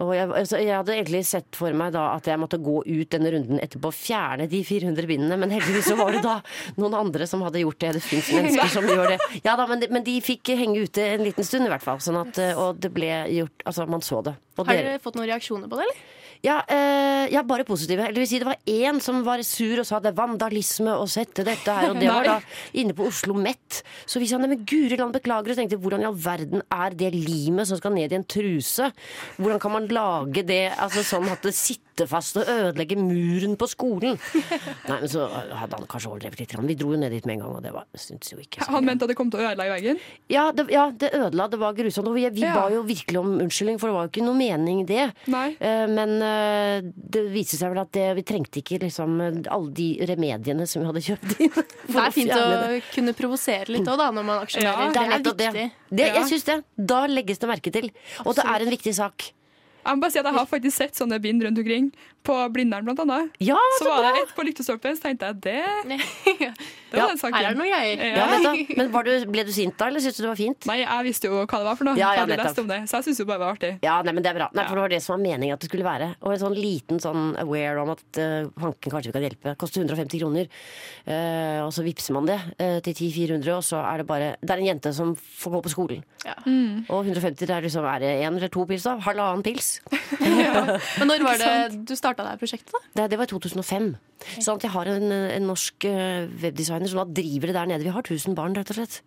[0.00, 3.10] Og jeg, altså jeg hadde egentlig sett for meg da at jeg måtte gå ut
[3.12, 6.38] denne runden etterpå og fjerne de 400 bindene, men heldigvis så var det da
[6.80, 7.90] noen andre som hadde gjort det.
[7.98, 9.18] Det fins mennesker som gjør det.
[9.44, 12.00] Ja da, men de, men de fikk henge ute en liten stund i hvert fall.
[12.02, 14.34] Sånn at, eh, og det ble gjort Altså, man så det.
[14.56, 16.00] Og Har dere- dere fått noen reaksjoner på det, eller?
[16.42, 18.06] Ja, eh, ja, bare positive.
[18.08, 21.04] Eller vil si, det var én som var sur og sa det er vandalisme å
[21.10, 22.36] sette dette her, og det var da
[22.80, 23.82] inne på Oslo Met.
[24.08, 26.96] Så vi sa nei, men guri land, beklager, og tenkte hvordan i all verden er
[26.96, 28.88] det limet som skal ned i en truse?
[29.36, 33.68] Hvordan kan man lage det altså sånn at det sitter fast og ødelegger muren på
[33.68, 34.16] skolen?
[34.88, 36.56] Nei, men så hadde han kanskje overdrevet litt.
[36.70, 38.78] Vi dro jo ned dit med en gang, og det var, syntes jo ikke sånn.
[38.78, 40.00] Han mente at det kom til å ødelegge veggen?
[40.32, 41.46] ja det, ja, det ødela.
[41.52, 42.08] Det var grusomt.
[42.08, 42.54] Og vi, vi Ja.
[42.56, 45.06] ba jo virkelig om unnskyldning, for det var jo ikke noe mening i det.
[45.28, 46.16] Eh, men
[47.16, 50.90] det viste seg vel at det, vi trengte ikke liksom alle de remediene som vi
[50.90, 51.58] hadde kjøpt inn.
[51.90, 52.46] Det er fint å
[52.94, 54.94] kunne provosere litt òg, da, når man aksjonerer.
[54.94, 55.66] det er nettopp viktig.
[55.90, 55.98] det.
[55.98, 56.56] det jeg syns det.
[56.92, 57.90] Da legges det merke til.
[58.24, 59.30] Og det er en viktig sak.
[59.80, 61.86] Jeg må bare si at jeg har faktisk sett sånne bind rundt omkring.
[62.26, 63.32] På Blindern, blant annet.
[63.40, 66.50] Ja, så så var det et på lyktestolpen, så tenkte jeg det
[66.90, 67.36] Det var Ja, den saken.
[67.36, 68.02] her er det noe greier.
[68.16, 68.72] Ja, nettopp.
[68.80, 70.66] Men var du, ble du sint da, eller syntes du det var fint?
[70.70, 71.94] Nei, jeg visste jo hva det var for noe.
[72.00, 73.72] Ja, ja, jeg hadde lest om det, så jeg syntes jo bare det var artig.
[73.86, 74.48] Ja, nei, men det er bra.
[74.56, 76.10] Nei, for det var det som var meningen at det skulle være.
[76.20, 79.54] Og en sånn liten sånn aware om at uh, kanskje kan hjelpe.
[79.60, 80.50] Koster 150 kroner.
[81.06, 84.54] Uh, og så vippser man det uh, til 10-400, og så er det bare Det
[84.54, 86.04] er en jente som får gå på skolen.
[86.44, 86.90] Mm.
[86.92, 88.98] Og 150 det er liksom Er det én eller to pils, da?
[89.00, 89.80] Halvannen pils.
[90.20, 92.82] Men når var det du starta det prosjektet, da?
[93.02, 93.90] Det, det var i 2005.
[94.36, 96.28] Sånn at jeg har en, en norsk eh,
[96.80, 97.84] webdesigner som da driver det der nede.
[97.84, 99.02] Vi har 1000 barn, rett og slett.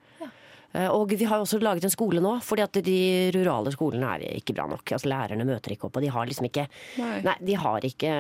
[0.74, 4.40] Eh, Og vi har også laget en skole nå, fordi at de rurale skolene er
[4.40, 4.82] ikke bra nok.
[4.92, 6.68] Altså Lærerne møter ikke opp, og de har liksom ikke
[6.98, 7.22] Nei.
[7.22, 8.14] Nei, de har ikke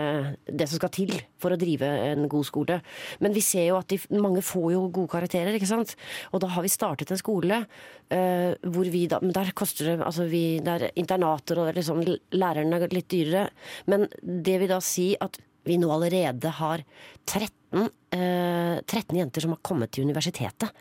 [0.45, 2.81] det som skal til for å drive en god skole.
[3.19, 5.95] Men vi ser jo at de, mange får jo gode karakterer, ikke sant.
[6.31, 10.05] Og da har vi startet en skole uh, hvor vi da Men der koster det
[10.05, 12.03] Altså vi, det er internater, og liksom
[12.37, 13.47] lærerne er litt dyrere.
[13.89, 16.83] Men det vil da si at vi nå allerede har
[17.25, 20.71] 13, eh, 13 jenter som har kommet til universitetet.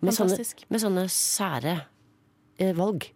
[0.00, 1.76] Med sånne, med sånne sære
[2.58, 3.06] eh, valg.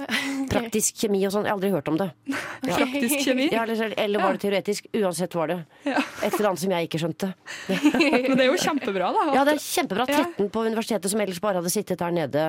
[0.52, 1.44] Praktisk kjemi og sånn.
[1.46, 2.10] Jeg har aldri hørt om det.
[2.60, 2.76] Ja.
[2.76, 3.46] Praktisk kjemi?
[3.48, 4.84] Ja, eller, eller var det teoretisk?
[5.00, 5.54] Uansett var det.
[5.86, 7.30] Et eller annet som jeg ikke skjønte.
[7.70, 9.22] Men det er jo kjempebra, da.
[9.32, 10.04] Ja, det er kjempebra.
[10.12, 10.26] Ja.
[10.28, 12.44] 13 på universitetet som ellers bare hadde sittet der nede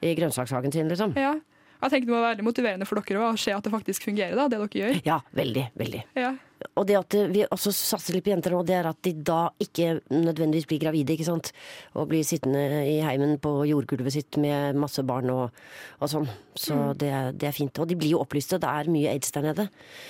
[0.00, 1.12] i grønnsakshagen sin, liksom.
[1.20, 1.34] Ja.
[1.82, 4.36] Jeg tenker Det må være veldig motiverende for dere å se at det faktisk fungerer,
[4.38, 5.00] da, det dere gjør.
[5.04, 6.02] Ja, veldig, veldig.
[6.14, 6.32] Ja.
[6.78, 9.48] Og det at vi også satser litt på jenter nå, det er at de da
[9.58, 11.50] ikke nødvendigvis blir gravide, ikke sant.
[11.98, 15.50] Og blir sittende i heimen på jordgulvet sitt med masse barn og,
[15.98, 16.28] og sånn.
[16.54, 16.94] Så Mm.
[17.02, 17.10] det,
[17.42, 17.78] det er fint.
[17.82, 19.68] Og de blir jo opplyste, det er mye aids der nede.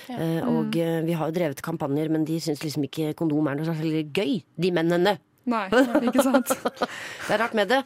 [0.09, 0.15] Ja.
[0.21, 0.79] Eh, og Mm.
[0.85, 4.11] eh, vi har jo drevet kampanjer, men de syns liksom ikke kondom er noe særlig
[4.13, 5.17] gøy, de mennene.
[5.49, 5.65] Nei,
[6.07, 6.53] ikke sant?
[7.27, 7.81] det er rart med det.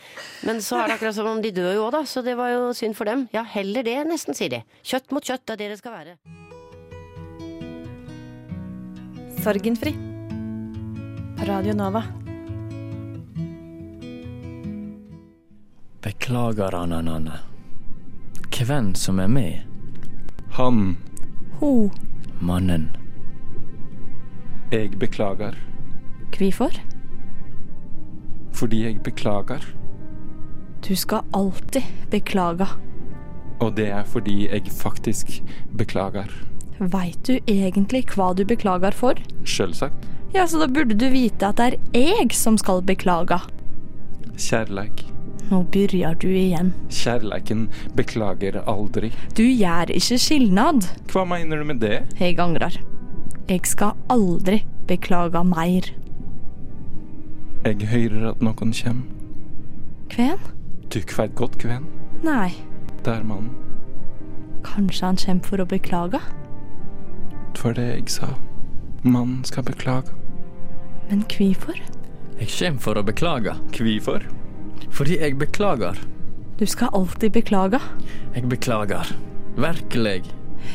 [0.46, 2.04] Men så er det akkurat som om de dør jo òg, da.
[2.06, 3.26] Så det var jo synd for dem.
[3.34, 4.62] Ja, heller det, nesten, sier de.
[4.86, 6.18] Kjøtt mot kjøtt, det er det det skal være.
[9.42, 9.96] Sorgenfri.
[11.48, 12.04] Radio Nova.
[16.04, 17.40] Beklager, Anna-Nanne.
[18.58, 19.62] Hvem som er med?
[20.58, 20.98] Han.
[21.60, 21.90] Ho.
[22.42, 22.90] Mannen.
[24.72, 25.56] Jeg beklager.
[26.38, 26.72] Hvorfor?
[28.58, 29.64] Fordi jeg beklager.
[30.88, 32.68] Du skal alltid beklage.
[33.62, 35.40] Og det er fordi jeg faktisk
[35.78, 36.30] beklager.
[36.78, 39.18] Veit du egentlig hva du beklager for?
[39.46, 40.06] Sjølsagt.
[40.36, 43.40] Ja, så da burde du vite at det er jeg som skal beklage.
[44.38, 45.06] Kjærleik.
[45.48, 46.74] Nå begynner du igjen.
[46.92, 49.14] Kjærleiken beklager aldri.
[49.38, 50.90] Du gjør ikke skilnad.
[51.14, 52.02] Hva mener du med det?
[52.20, 52.76] Jeg angrer.
[53.48, 55.88] Jeg skal aldri beklage mer.
[57.68, 59.08] Jeg hører at noen kommer.
[60.14, 60.40] Kven?
[60.94, 61.84] Du veit godt kven?
[62.24, 62.54] Nei,
[63.04, 63.52] Det er mannen.
[64.64, 66.20] kanskje han kommer for å beklage?
[67.56, 68.28] For det jeg sa.
[69.04, 70.12] Mannen skal beklage.
[71.10, 71.76] Men hvorfor?
[72.40, 73.54] Jeg kommer for å beklage.
[73.76, 74.24] Hvorfor?
[74.92, 75.96] Fordi jeg beklager.
[76.60, 77.80] Du skal alltid beklage.
[78.36, 79.12] Jeg beklager.
[79.58, 80.24] Virkelig.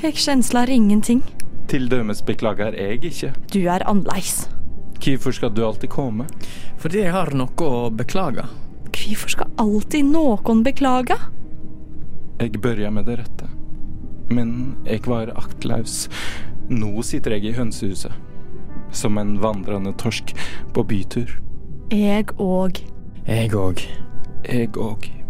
[0.02, 1.22] Jeg kjensler ingenting.
[1.68, 3.32] Til dømes beklager jeg ikke.
[3.52, 4.48] Du er annerledes.
[5.02, 6.26] Hvorfor skal du alltid komme?
[6.78, 8.44] Fordi jeg har noe å beklage.
[8.92, 11.16] Hvorfor skal alltid noen beklage?
[12.38, 13.48] Jeg børja med det rette.
[14.32, 16.06] Men jeg var aktløs.
[16.70, 18.14] Nå sitter jeg i hønsehuset.
[18.94, 20.34] Som en vandrende torsk
[20.74, 21.34] på bytur.
[21.92, 22.78] Jeg òg.
[23.26, 23.82] Jeg òg.
[24.46, 25.21] Jeg òg.